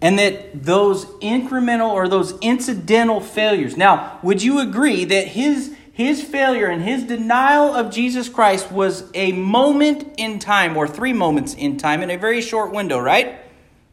And 0.00 0.18
that 0.18 0.64
those 0.64 1.04
incremental 1.20 1.90
or 1.90 2.08
those 2.08 2.36
incidental 2.40 3.20
failures. 3.20 3.76
Now, 3.76 4.18
would 4.22 4.42
you 4.42 4.58
agree 4.58 5.04
that 5.04 5.28
his, 5.28 5.76
his 5.92 6.22
failure 6.22 6.66
and 6.66 6.82
his 6.82 7.04
denial 7.04 7.72
of 7.72 7.92
Jesus 7.92 8.28
Christ 8.28 8.72
was 8.72 9.08
a 9.14 9.30
moment 9.32 10.14
in 10.16 10.40
time, 10.40 10.76
or 10.76 10.88
three 10.88 11.12
moments 11.12 11.54
in 11.54 11.76
time, 11.76 12.02
in 12.02 12.10
a 12.10 12.16
very 12.16 12.40
short 12.40 12.72
window, 12.72 12.98
right? 12.98 13.38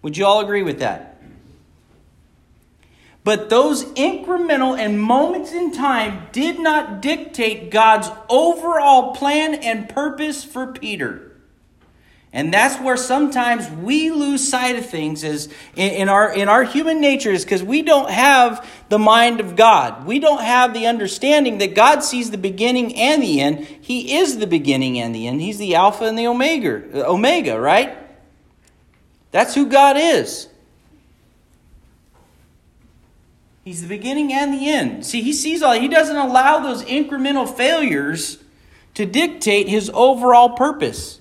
Would 0.02 0.18
you 0.18 0.26
all 0.26 0.40
agree 0.40 0.64
with 0.64 0.80
that? 0.80 1.09
But 3.24 3.50
those 3.50 3.86
incremental 3.94 4.78
and 4.78 5.02
moments 5.02 5.52
in 5.52 5.72
time 5.72 6.28
did 6.32 6.60
not 6.60 7.02
dictate 7.02 7.70
God's 7.70 8.10
overall 8.30 9.14
plan 9.14 9.56
and 9.56 9.90
purpose 9.90 10.44
for 10.44 10.68
Peter. 10.68 11.30
And 12.32 12.54
that's 12.54 12.80
where 12.80 12.96
sometimes 12.96 13.68
we 13.70 14.12
lose 14.12 14.48
sight 14.48 14.76
of 14.76 14.86
things 14.86 15.24
is 15.24 15.50
in, 15.76 16.10
our 16.10 16.32
in 16.32 16.48
our 16.48 16.64
human 16.64 17.02
nature 17.02 17.32
is 17.32 17.44
because 17.44 17.64
we 17.64 17.82
don't 17.82 18.12
have 18.12 18.68
the 18.90 19.00
mind 19.00 19.40
of 19.40 19.56
God. 19.56 20.06
We 20.06 20.20
don't 20.20 20.42
have 20.42 20.76
the 20.76 20.86
understanding 20.86 21.58
that 21.58 21.74
God 21.74 22.04
sees 22.04 22.30
the 22.30 22.38
beginning 22.38 22.96
and 22.96 23.24
the 23.24 23.42
end. 23.42 23.66
He 23.66 24.18
is 24.18 24.38
the 24.38 24.46
beginning 24.46 25.00
and 25.00 25.14
the 25.14 25.28
end. 25.28 25.42
He's 25.42 25.58
the 25.58 25.74
Alpha 25.74 26.06
and 26.06 26.20
the 26.20 26.28
Omega, 26.28 27.08
Omega, 27.08 27.60
right? 27.60 27.98
That's 29.32 29.56
who 29.56 29.66
God 29.66 29.98
is. 29.98 30.50
He's 33.64 33.82
the 33.82 33.88
beginning 33.88 34.34
and 34.34 34.54
the 34.54 34.70
end. 34.70 35.06
See, 35.06 35.22
he 35.22 35.34
sees 35.34 35.62
all. 35.62 35.74
He 35.74 35.88
doesn't 35.88 36.16
allow 36.16 36.60
those 36.60 36.84
incremental 36.84 37.48
failures 37.48 38.38
to 38.96 39.06
dictate 39.06 39.68
his 39.68 39.92
overall 39.94 40.52
purpose 40.52 41.20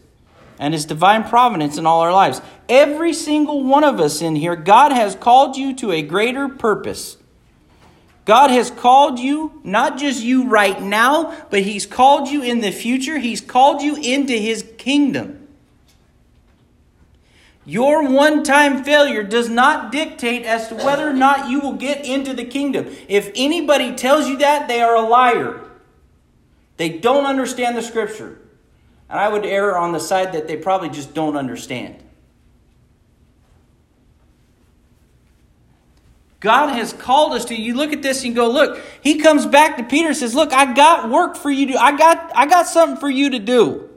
and 0.59 0.75
His 0.75 0.85
divine 0.85 1.25
providence 1.25 1.79
in 1.79 1.87
all 1.87 2.01
our 2.01 2.13
lives. 2.13 2.41
Every 2.69 3.13
single 3.13 3.65
one 3.65 3.85
of 3.85 4.01
us 4.01 4.21
in 4.21 4.37
here, 4.37 4.57
God 4.57 4.93
has 4.93 5.15
called 5.15 5.57
you 5.57 5.75
to 5.77 5.93
a 5.93 6.03
greater 6.03 6.49
purpose. 6.49 7.17
God 8.25 8.51
has 8.51 8.71
called 8.71 9.19
you, 9.19 9.61
not 9.65 9.97
just 9.99 10.23
you 10.23 10.49
right 10.49 10.81
now, 10.83 11.35
but 11.51 11.63
He's 11.63 11.87
called 11.87 12.29
you 12.29 12.43
in 12.43 12.61
the 12.61 12.73
future. 12.73 13.19
He's 13.19 13.41
called 13.41 13.81
you 13.81 13.97
into 13.97 14.35
His 14.35 14.67
kingdom. 14.77 15.38
Your 17.69 18.11
one 18.11 18.45
time 18.45 18.83
failure 18.83 19.23
does 19.23 19.51
not 19.51 19.93
dictate 19.93 20.47
as 20.47 20.69
to 20.69 20.75
whether 20.75 21.07
or 21.07 21.13
not 21.13 21.51
you 21.51 21.61
will 21.61 21.75
get 21.75 22.07
into 22.07 22.33
the 22.33 22.47
kingdom. 22.47 22.87
If 23.09 23.31
anybody 23.35 23.95
tells 23.95 24.27
you 24.27 24.39
that, 24.39 24.69
they 24.69 24.81
are 24.81 24.97
a 24.97 25.07
liar. 25.07 25.61
They 26.79 26.89
don't 26.89 27.27
understand 27.27 27.77
the 27.77 27.83
scripture. 27.83 28.39
And 29.11 29.21
I 29.21 29.29
would 29.29 29.45
err 29.45 29.77
on 29.77 29.93
the 29.93 30.01
side 30.01 30.33
that 30.33 30.49
they 30.49 30.57
probably 30.57 30.89
just 30.89 31.13
don't 31.13 31.37
understand. 31.37 32.03
God 36.41 36.69
has 36.69 36.95
called 36.95 37.35
us 37.35 37.45
to. 37.47 37.55
You 37.55 37.75
look 37.75 37.93
at 37.93 38.01
this 38.01 38.25
and 38.25 38.35
go, 38.35 38.51
look, 38.51 38.81
he 39.03 39.19
comes 39.19 39.45
back 39.45 39.77
to 39.77 39.83
Peter 39.85 40.09
and 40.09 40.17
says, 40.17 40.35
Look, 40.35 40.55
I 40.55 40.73
got 40.73 41.11
work 41.11 41.37
for 41.37 41.51
you 41.51 41.67
to 41.73 41.79
I 41.79 41.95
got 41.99 42.33
I 42.35 42.47
got 42.47 42.67
something 42.67 42.97
for 42.97 43.11
you 43.11 43.29
to 43.29 43.39
do. 43.39 43.91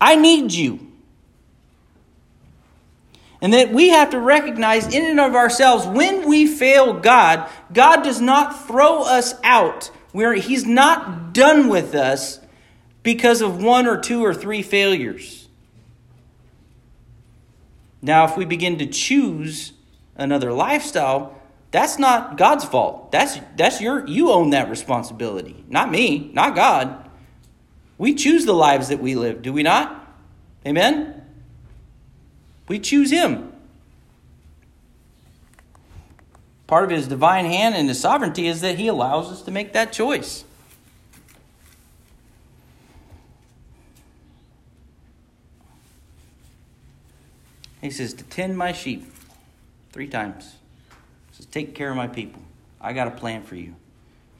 I 0.00 0.16
need 0.16 0.52
you. 0.52 0.91
And 3.42 3.52
that 3.52 3.72
we 3.72 3.88
have 3.88 4.10
to 4.10 4.20
recognize 4.20 4.86
in 4.94 5.04
and 5.04 5.18
of 5.18 5.34
ourselves 5.34 5.84
when 5.84 6.28
we 6.28 6.46
fail 6.46 6.94
God, 6.94 7.50
God 7.72 8.02
does 8.02 8.20
not 8.20 8.66
throw 8.68 9.02
us 9.02 9.34
out. 9.42 9.90
He's 10.14 10.64
not 10.64 11.34
done 11.34 11.68
with 11.68 11.94
us 11.96 12.38
because 13.02 13.42
of 13.42 13.60
one 13.60 13.88
or 13.88 13.98
two 13.98 14.24
or 14.24 14.32
three 14.32 14.62
failures. 14.62 15.48
Now, 18.00 18.24
if 18.24 18.36
we 18.36 18.44
begin 18.44 18.78
to 18.78 18.86
choose 18.86 19.72
another 20.16 20.52
lifestyle, 20.52 21.40
that's 21.72 21.98
not 21.98 22.36
God's 22.36 22.64
fault. 22.64 23.10
That's 23.10 23.38
that's 23.56 23.80
your 23.80 24.06
you 24.06 24.30
own 24.30 24.50
that 24.50 24.68
responsibility. 24.68 25.64
Not 25.68 25.90
me, 25.90 26.30
not 26.34 26.54
God. 26.54 27.10
We 27.96 28.14
choose 28.14 28.44
the 28.44 28.52
lives 28.52 28.88
that 28.88 29.00
we 29.00 29.14
live, 29.14 29.42
do 29.42 29.52
we 29.52 29.62
not? 29.62 29.98
Amen. 30.66 31.21
We 32.72 32.78
choose 32.78 33.10
him. 33.10 33.52
Part 36.66 36.84
of 36.84 36.88
his 36.88 37.06
divine 37.06 37.44
hand 37.44 37.74
and 37.74 37.86
his 37.86 38.00
sovereignty 38.00 38.46
is 38.46 38.62
that 38.62 38.78
he 38.78 38.88
allows 38.88 39.30
us 39.30 39.42
to 39.42 39.50
make 39.50 39.74
that 39.74 39.92
choice. 39.92 40.44
He 47.82 47.90
says, 47.90 48.14
To 48.14 48.24
tend 48.24 48.56
my 48.56 48.72
sheep 48.72 49.04
three 49.92 50.08
times. 50.08 50.54
He 51.28 51.36
says, 51.36 51.44
Take 51.44 51.74
care 51.74 51.90
of 51.90 51.96
my 51.98 52.06
people. 52.06 52.40
I 52.80 52.94
got 52.94 53.06
a 53.06 53.10
plan 53.10 53.42
for 53.42 53.56
you. 53.56 53.74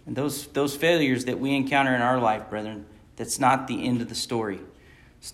And 0.07 0.17
those, 0.17 0.47
those 0.47 0.75
failures 0.75 1.27
that 1.27 1.39
we 1.39 1.55
encounter 1.55 1.95
in 1.95 2.01
our 2.01 2.19
life, 2.19 2.49
brethren, 2.49 2.87
that's 3.17 3.39
not 3.39 3.69
the 3.69 3.87
end 3.87 4.01
of 4.01 4.09
the 4.09 4.15
story. 4.15 4.59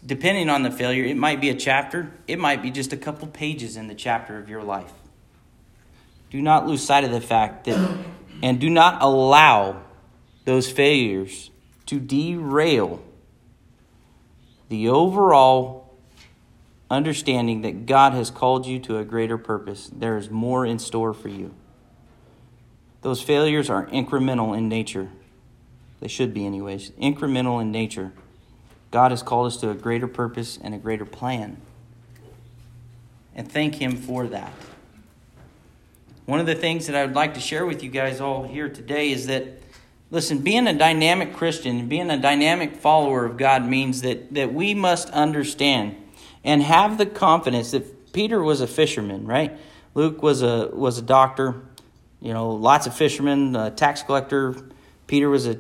Depending 0.05 0.51
on 0.51 0.63
the 0.63 0.71
failure, 0.71 1.05
it 1.05 1.17
might 1.17 1.41
be 1.41 1.49
a 1.49 1.55
chapter, 1.55 2.13
it 2.27 2.39
might 2.39 2.63
be 2.63 2.71
just 2.71 2.93
a 2.93 2.97
couple 2.97 3.27
pages 3.27 3.77
in 3.77 3.89
the 3.89 3.95
chapter 3.95 4.39
of 4.39 4.49
your 4.49 4.63
life. 4.63 4.93
Do 6.31 6.43
not 6.43 6.67
lose 6.67 6.85
sight 6.85 7.05
of 7.05 7.11
the 7.11 7.23
fact 7.23 7.65
that, 7.65 7.99
and 8.43 8.61
do 8.61 8.69
not 8.69 9.01
allow 9.01 9.83
those 10.45 10.71
failures 10.71 11.51
to 11.87 11.99
derail 11.99 13.03
the 14.69 14.89
overall 14.89 15.97
understanding 16.91 17.63
that 17.63 17.87
God 17.87 18.13
has 18.13 18.31
called 18.31 18.67
you 18.67 18.79
to 18.81 18.99
a 18.99 19.05
greater 19.05 19.39
purpose. 19.39 19.91
There 19.91 20.19
is 20.19 20.29
more 20.29 20.67
in 20.67 20.79
store 20.79 21.15
for 21.15 21.29
you. 21.29 21.55
Those 23.01 23.23
failures 23.23 23.71
are 23.71 23.87
incremental 23.87 24.57
in 24.57 24.69
nature. 24.69 25.09
They 26.01 26.09
should 26.09 26.35
be, 26.35 26.45
anyways. 26.45 26.91
Incremental 26.93 27.61
in 27.61 27.71
nature. 27.71 28.13
God 28.91 29.11
has 29.11 29.23
called 29.23 29.47
us 29.47 29.57
to 29.59 29.71
a 29.71 29.75
greater 29.75 30.09
purpose 30.09 30.59
and 30.63 30.75
a 30.75 30.79
greater 30.79 31.05
plan. 31.05 31.61
And 33.35 33.51
thank 33.51 33.77
Him 33.77 33.97
for 33.97 34.27
that. 34.29 34.53
One 36.27 36.41
of 36.41 36.47
the 36.47 36.55
things 36.55 36.87
that 36.87 36.97
I 36.97 37.07
would 37.07 37.15
like 37.15 37.35
to 37.35 37.41
share 37.41 37.65
with 37.65 37.83
you 37.83 37.91
guys 37.91 38.21
all 38.21 38.43
here 38.43 38.69
today 38.69 39.13
is 39.13 39.27
that, 39.29 39.63
listen, 40.11 40.39
being 40.39 40.67
a 40.67 40.75
dynamic 40.75 41.35
Christian, 41.35 41.89
being 41.89 42.11
a 42.11 42.19
dynamic 42.19 42.77
follower 42.77 43.25
of 43.25 43.37
God 43.37 43.65
means 43.65 44.03
that, 44.03 44.35
that 44.35 44.53
we 44.53 44.75
must 44.75 45.09
understand 45.11 45.97
and 46.45 46.63
have 46.63 46.99
the 46.99 47.07
confidence 47.07 47.71
that 47.71 48.13
Peter 48.13 48.43
was 48.43 48.61
a 48.61 48.67
fisherman, 48.67 49.27
right? 49.27 49.57
Luke 49.95 50.23
was 50.23 50.43
a 50.43 50.71
was 50.73 50.99
a 50.99 51.03
doctor, 51.03 51.63
you 52.21 52.33
know, 52.33 52.51
lots 52.51 52.87
of 52.87 52.95
fishermen, 52.95 53.75
tax 53.75 54.03
collector, 54.03 54.55
Peter 55.07 55.29
was 55.31 55.47
a 55.47 55.59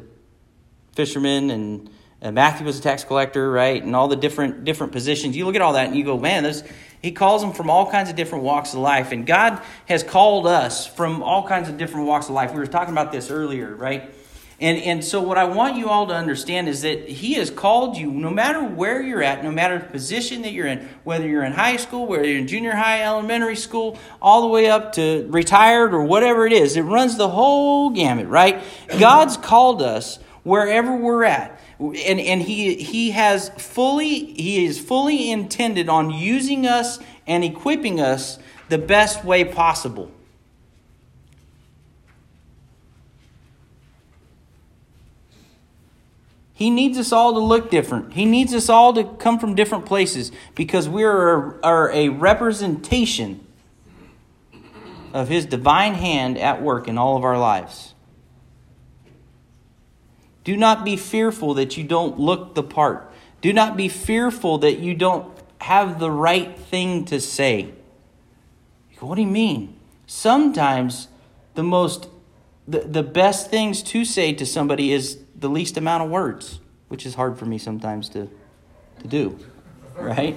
fisherman 0.93 1.51
and 1.51 1.91
Matthew 2.22 2.66
was 2.66 2.78
a 2.78 2.82
tax 2.82 3.04
collector, 3.04 3.50
right? 3.50 3.82
And 3.82 3.94
all 3.94 4.08
the 4.08 4.16
different 4.16 4.64
different 4.64 4.92
positions. 4.92 5.36
You 5.36 5.46
look 5.46 5.54
at 5.54 5.62
all 5.62 5.74
that 5.74 5.86
and 5.86 5.96
you 5.96 6.04
go, 6.04 6.18
man, 6.18 6.42
this 6.42 6.62
he 7.00 7.12
calls 7.12 7.42
them 7.42 7.52
from 7.52 7.70
all 7.70 7.90
kinds 7.90 8.10
of 8.10 8.16
different 8.16 8.44
walks 8.44 8.72
of 8.72 8.80
life. 8.80 9.12
And 9.12 9.24
God 9.26 9.62
has 9.86 10.02
called 10.02 10.46
us 10.46 10.86
from 10.86 11.22
all 11.22 11.46
kinds 11.46 11.68
of 11.68 11.78
different 11.78 12.06
walks 12.06 12.26
of 12.26 12.32
life. 12.32 12.52
We 12.52 12.58
were 12.58 12.66
talking 12.66 12.92
about 12.92 13.12
this 13.12 13.30
earlier, 13.30 13.74
right? 13.74 14.12
And, 14.60 14.78
and 14.78 15.04
so, 15.04 15.22
what 15.22 15.38
I 15.38 15.44
want 15.44 15.76
you 15.76 15.88
all 15.88 16.08
to 16.08 16.14
understand 16.14 16.68
is 16.68 16.82
that 16.82 17.08
He 17.08 17.34
has 17.34 17.48
called 17.48 17.96
you, 17.96 18.10
no 18.10 18.28
matter 18.28 18.60
where 18.60 19.00
you're 19.00 19.22
at, 19.22 19.44
no 19.44 19.52
matter 19.52 19.78
the 19.78 19.84
position 19.84 20.42
that 20.42 20.52
you're 20.52 20.66
in, 20.66 20.88
whether 21.04 21.28
you're 21.28 21.44
in 21.44 21.52
high 21.52 21.76
school, 21.76 22.08
whether 22.08 22.26
you're 22.26 22.38
in 22.38 22.48
junior 22.48 22.74
high, 22.74 23.04
elementary 23.04 23.54
school, 23.54 23.96
all 24.20 24.42
the 24.42 24.48
way 24.48 24.68
up 24.68 24.94
to 24.94 25.28
retired 25.30 25.94
or 25.94 26.02
whatever 26.02 26.44
it 26.44 26.52
is. 26.52 26.76
It 26.76 26.82
runs 26.82 27.16
the 27.16 27.28
whole 27.28 27.90
gamut, 27.90 28.26
right? 28.26 28.60
God's 28.98 29.36
called 29.36 29.80
us 29.80 30.18
wherever 30.42 30.96
we're 30.96 31.22
at. 31.22 31.57
And, 31.79 32.18
and 32.20 32.43
he, 32.43 32.74
he 32.74 33.12
has 33.12 33.51
fully, 33.51 34.33
he 34.35 34.64
is 34.64 34.81
fully 34.81 35.31
intended 35.31 35.89
on 35.89 36.11
using 36.11 36.66
us 36.66 36.99
and 37.26 37.45
equipping 37.45 38.01
us 38.01 38.39
the 38.68 38.79
best 38.79 39.24
way 39.24 39.45
possible. 39.45 40.11
He 46.59 46.70
needs 46.70 46.99
us 46.99 47.12
all 47.12 47.35
to 47.35 47.39
look 47.39 47.70
different. 47.70 48.14
He 48.14 48.24
needs 48.24 48.53
us 48.53 48.68
all 48.68 48.93
to 48.95 49.05
come 49.05 49.39
from 49.39 49.55
different 49.55 49.87
places 49.87 50.33
because 50.57 50.89
we 50.89 51.05
are, 51.05 51.64
are 51.64 51.89
a 51.93 52.09
representation 52.09 53.47
of 55.12 55.29
His 55.29 55.47
divine 55.47 55.95
hand 55.95 56.37
at 56.37 56.61
work 56.61 56.89
in 56.89 56.99
all 56.99 57.16
of 57.16 57.22
our 57.22 57.39
lives. 57.39 57.95
Do 60.49 60.57
not 60.57 60.82
be 60.82 60.96
fearful 60.96 61.53
that 61.53 61.76
you 61.76 61.84
don't 61.84 62.18
look 62.18 62.55
the 62.55 62.62
part. 62.62 63.12
Do 63.42 63.53
not 63.53 63.76
be 63.76 63.90
fearful 63.90 64.57
that 64.61 64.78
you 64.78 64.94
don't 64.94 65.30
have 65.61 65.99
the 66.01 66.11
right 66.11 66.59
thing 66.59 67.05
to 67.05 67.20
say. 67.20 67.74
What 68.99 69.16
do 69.16 69.20
you 69.20 69.28
mean? 69.28 69.78
Sometimes 70.07 71.09
the 71.53 71.62
most 71.62 72.09
the, 72.66 72.78
the 72.78 73.03
best 73.03 73.51
things 73.51 73.82
to 73.92 74.07
say 74.07 74.32
to 74.32 74.46
somebody 74.46 74.90
is 74.90 75.18
the 75.36 75.51
least 75.51 75.76
amount 75.76 76.05
of 76.05 76.09
words, 76.09 76.61
which 76.88 77.05
is 77.05 77.14
hard 77.14 77.38
for 77.38 77.44
me 77.44 77.59
sometimes 77.59 78.09
to, 78.09 78.30
to 79.01 79.07
do, 79.07 79.38
right? 79.99 80.34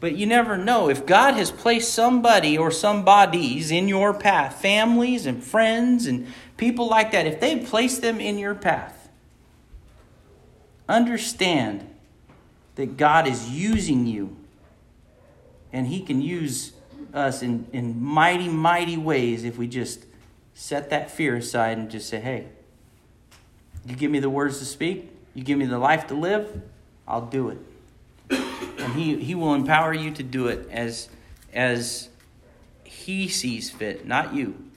But 0.00 0.16
you 0.16 0.26
never 0.26 0.58
know. 0.58 0.90
If 0.90 1.06
God 1.06 1.32
has 1.32 1.50
placed 1.50 1.94
somebody 1.94 2.58
or 2.58 2.70
some 2.70 3.04
bodies 3.04 3.70
in 3.70 3.88
your 3.88 4.12
path, 4.12 4.60
families 4.60 5.24
and 5.24 5.42
friends 5.42 6.06
and 6.06 6.26
people 6.58 6.88
like 6.88 7.12
that, 7.12 7.26
if 7.26 7.40
they 7.40 7.56
place 7.56 7.98
them 7.98 8.20
in 8.20 8.36
your 8.38 8.54
path, 8.54 9.08
understand 10.86 11.88
that 12.74 12.98
God 12.98 13.26
is 13.26 13.48
using 13.50 14.06
you 14.06 14.36
and 15.72 15.86
He 15.86 16.02
can 16.02 16.20
use 16.20 16.72
us 17.14 17.42
in, 17.42 17.66
in 17.72 18.02
mighty, 18.02 18.48
mighty 18.48 18.96
ways 18.96 19.44
if 19.44 19.56
we 19.56 19.66
just 19.66 20.04
set 20.52 20.90
that 20.90 21.10
fear 21.10 21.36
aside 21.36 21.78
and 21.78 21.90
just 21.90 22.08
say, 22.08 22.20
hey, 22.20 22.46
you 23.86 23.94
give 23.96 24.10
me 24.10 24.18
the 24.18 24.28
words 24.28 24.58
to 24.58 24.64
speak, 24.64 25.10
you 25.34 25.42
give 25.42 25.58
me 25.58 25.64
the 25.64 25.78
life 25.78 26.06
to 26.08 26.14
live, 26.14 26.62
I'll 27.06 27.26
do 27.26 27.48
it. 27.48 27.58
And 28.30 28.92
he, 28.94 29.16
he 29.16 29.34
will 29.34 29.54
empower 29.54 29.94
you 29.94 30.10
to 30.12 30.22
do 30.22 30.48
it 30.48 30.68
as, 30.70 31.08
as 31.52 32.08
he 32.84 33.28
sees 33.28 33.70
fit, 33.70 34.06
not 34.06 34.34
you. 34.34 34.67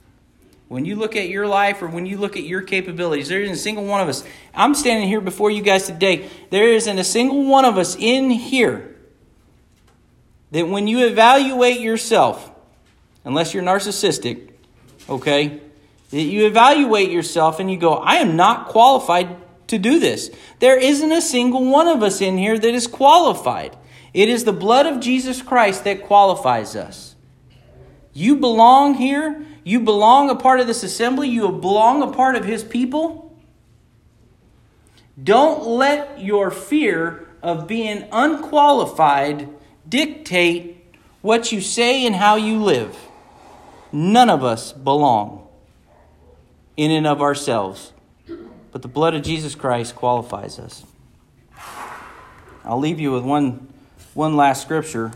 When 0.72 0.86
you 0.86 0.96
look 0.96 1.16
at 1.16 1.28
your 1.28 1.46
life 1.46 1.82
or 1.82 1.86
when 1.86 2.06
you 2.06 2.16
look 2.16 2.34
at 2.34 2.44
your 2.44 2.62
capabilities, 2.62 3.28
there 3.28 3.42
isn't 3.42 3.56
a 3.56 3.58
single 3.58 3.84
one 3.84 4.00
of 4.00 4.08
us. 4.08 4.24
I'm 4.54 4.74
standing 4.74 5.06
here 5.06 5.20
before 5.20 5.50
you 5.50 5.60
guys 5.60 5.86
today. 5.86 6.30
There 6.48 6.66
isn't 6.66 6.98
a 6.98 7.04
single 7.04 7.44
one 7.44 7.66
of 7.66 7.76
us 7.76 7.94
in 7.94 8.30
here 8.30 8.96
that 10.50 10.66
when 10.66 10.86
you 10.86 11.06
evaluate 11.06 11.80
yourself, 11.80 12.50
unless 13.22 13.52
you're 13.52 13.62
narcissistic, 13.62 14.48
okay, 15.10 15.60
that 16.08 16.22
you 16.22 16.46
evaluate 16.46 17.10
yourself 17.10 17.60
and 17.60 17.70
you 17.70 17.76
go, 17.76 17.96
I 17.96 18.14
am 18.14 18.34
not 18.36 18.68
qualified 18.68 19.36
to 19.66 19.78
do 19.78 20.00
this. 20.00 20.30
There 20.60 20.78
isn't 20.78 21.12
a 21.12 21.20
single 21.20 21.66
one 21.66 21.86
of 21.86 22.02
us 22.02 22.22
in 22.22 22.38
here 22.38 22.58
that 22.58 22.74
is 22.74 22.86
qualified. 22.86 23.76
It 24.14 24.30
is 24.30 24.44
the 24.44 24.54
blood 24.54 24.86
of 24.86 25.00
Jesus 25.00 25.42
Christ 25.42 25.84
that 25.84 26.04
qualifies 26.04 26.74
us. 26.76 27.11
You 28.12 28.36
belong 28.36 28.94
here. 28.94 29.44
You 29.64 29.80
belong 29.80 30.30
a 30.30 30.34
part 30.34 30.60
of 30.60 30.66
this 30.66 30.82
assembly. 30.82 31.28
You 31.28 31.48
belong 31.50 32.02
a 32.02 32.12
part 32.12 32.36
of 32.36 32.44
His 32.44 32.64
people. 32.64 33.36
Don't 35.22 35.66
let 35.66 36.20
your 36.20 36.50
fear 36.50 37.28
of 37.42 37.66
being 37.66 38.06
unqualified 38.12 39.48
dictate 39.88 40.94
what 41.20 41.52
you 41.52 41.60
say 41.60 42.06
and 42.06 42.14
how 42.14 42.36
you 42.36 42.62
live. 42.62 42.96
None 43.92 44.30
of 44.30 44.42
us 44.42 44.72
belong 44.72 45.46
in 46.76 46.90
and 46.90 47.06
of 47.06 47.20
ourselves, 47.20 47.92
but 48.70 48.82
the 48.82 48.88
blood 48.88 49.14
of 49.14 49.22
Jesus 49.22 49.54
Christ 49.54 49.94
qualifies 49.94 50.58
us. 50.58 50.84
I'll 52.64 52.78
leave 52.78 53.00
you 53.00 53.12
with 53.12 53.24
one, 53.24 53.68
one 54.14 54.36
last 54.36 54.62
scripture. 54.62 55.12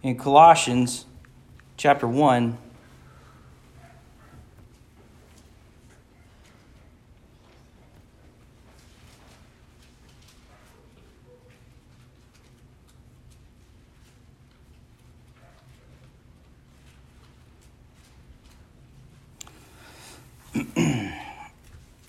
In 0.00 0.16
Colossians 0.16 1.06
chapter 1.76 2.06
1, 2.06 2.56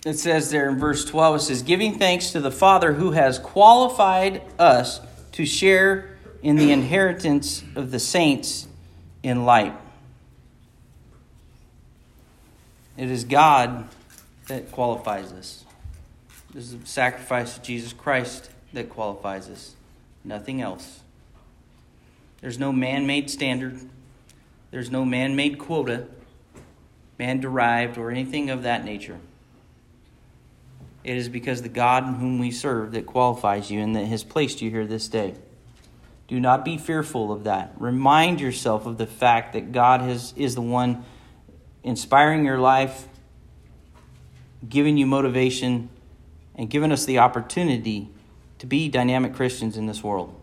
it 0.06 0.14
says 0.14 0.52
there 0.52 0.70
in 0.70 0.78
verse 0.78 1.06
12, 1.06 1.36
it 1.38 1.40
says, 1.40 1.64
Giving 1.64 1.98
thanks 1.98 2.30
to 2.32 2.40
the 2.40 2.52
Father 2.52 2.94
who 2.94 3.12
has 3.12 3.40
qualified 3.40 4.44
us 4.60 5.02
to 5.32 5.46
share 5.48 6.19
in 6.42 6.56
the 6.56 6.72
inheritance 6.72 7.64
of 7.76 7.92
the 7.92 8.00
saints 8.00 8.68
in 9.24 9.46
light. 9.46 9.74
It 12.98 13.10
is 13.10 13.24
God 13.24 13.88
that 14.48 14.72
qualifies 14.72 15.32
us. 15.32 15.66
This 16.54 16.66
is 16.66 16.80
the 16.80 16.88
sacrifice 16.88 17.58
of 17.58 17.64
Jesus 17.64 17.94
Christ 17.94 18.50
that 18.74 18.90
qualifies 18.90 19.50
us, 19.50 19.76
nothing 20.24 20.62
else. 20.62 21.02
There's 22.42 22.58
no 22.58 22.72
man 22.72 23.06
made 23.06 23.30
standard, 23.30 23.80
there's 24.72 24.90
no 24.92 25.06
man 25.06 25.36
made 25.36 25.60
quota, 25.60 26.08
man 27.18 27.40
derived, 27.40 27.98
or 27.98 28.12
anything 28.12 28.50
of 28.50 28.64
that 28.64 28.86
nature. 28.86 29.20
It 31.04 31.18
is 31.18 31.30
because 31.30 31.62
the 31.62 31.70
God 31.70 32.04
whom 32.04 32.40
we 32.40 32.52
serve 32.52 32.92
that 32.92 33.06
qualifies 33.06 33.72
you 33.72 33.80
and 33.80 33.96
that 33.96 34.06
has 34.06 34.24
placed 34.24 34.62
you 34.62 34.70
here 34.70 34.86
this 34.86 35.08
day. 35.08 35.36
Do 36.30 36.40
not 36.40 36.64
be 36.64 36.78
fearful 36.78 37.32
of 37.32 37.46
that. 37.46 37.74
Remind 37.80 38.40
yourself 38.40 38.86
of 38.86 39.00
the 39.00 39.08
fact 39.08 39.54
that 39.54 39.72
God 39.72 40.02
has, 40.02 40.32
is 40.38 40.54
the 40.54 40.62
one 40.62 41.04
inspiring 41.84 42.46
your 42.46 42.60
life, 42.60 43.08
giving 44.68 44.96
you 44.96 45.08
motivation, 45.08 45.90
and 46.54 46.70
giving 46.70 46.92
us 46.92 47.06
the 47.06 47.18
opportunity 47.18 48.10
to 48.60 48.68
be 48.68 48.90
dynamic 48.90 49.34
Christians 49.34 49.76
in 49.76 49.88
this 49.88 50.04
world. 50.04 50.40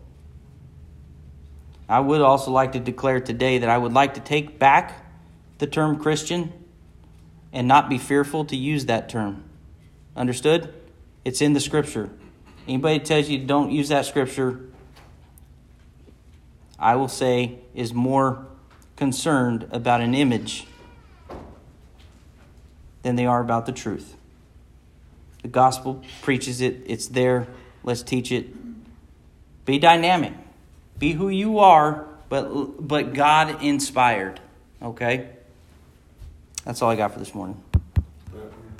I 1.87 2.01
would 2.01 2.19
also 2.19 2.51
like 2.51 2.73
to 2.73 2.79
declare 2.79 3.21
today 3.21 3.59
that 3.59 3.69
I 3.69 3.77
would 3.77 3.93
like 3.93 4.15
to 4.15 4.19
take 4.19 4.59
back 4.59 5.05
the 5.57 5.67
term 5.67 5.99
Christian 5.99 6.51
and 7.53 7.65
not 7.65 7.87
be 7.87 7.97
fearful 7.97 8.43
to 8.43 8.57
use 8.57 8.87
that 8.87 9.07
term. 9.07 9.45
Understood? 10.17 10.73
It's 11.23 11.41
in 11.41 11.53
the 11.53 11.61
scripture. 11.61 12.09
Anybody 12.67 12.99
tells 12.99 13.29
you 13.29 13.45
don't 13.45 13.71
use 13.71 13.87
that 13.87 14.05
scripture, 14.05 14.67
I 16.79 16.95
will 16.95 17.07
say 17.07 17.59
is 17.73 17.93
more 17.93 18.45
concerned 18.95 19.67
about 19.71 20.01
an 20.01 20.13
image 20.13 20.67
than 23.03 23.15
they 23.15 23.25
are 23.25 23.41
about 23.41 23.65
the 23.65 23.71
truth. 23.71 24.15
The 25.41 25.47
gospel 25.47 26.03
preaches 26.21 26.61
it, 26.61 26.81
it's 26.85 27.07
there. 27.07 27.47
Let's 27.83 28.03
teach 28.03 28.31
it. 28.31 28.47
Be 29.65 29.79
dynamic. 29.79 30.33
Be 30.99 31.13
who 31.13 31.29
you 31.29 31.59
are, 31.59 32.05
but 32.29 32.85
but 32.85 33.13
God 33.13 33.63
inspired. 33.63 34.39
Okay? 34.81 35.29
That's 36.65 36.81
all 36.81 36.89
I 36.89 36.95
got 36.95 37.13
for 37.13 37.19
this 37.19 37.33
morning. 37.33 37.61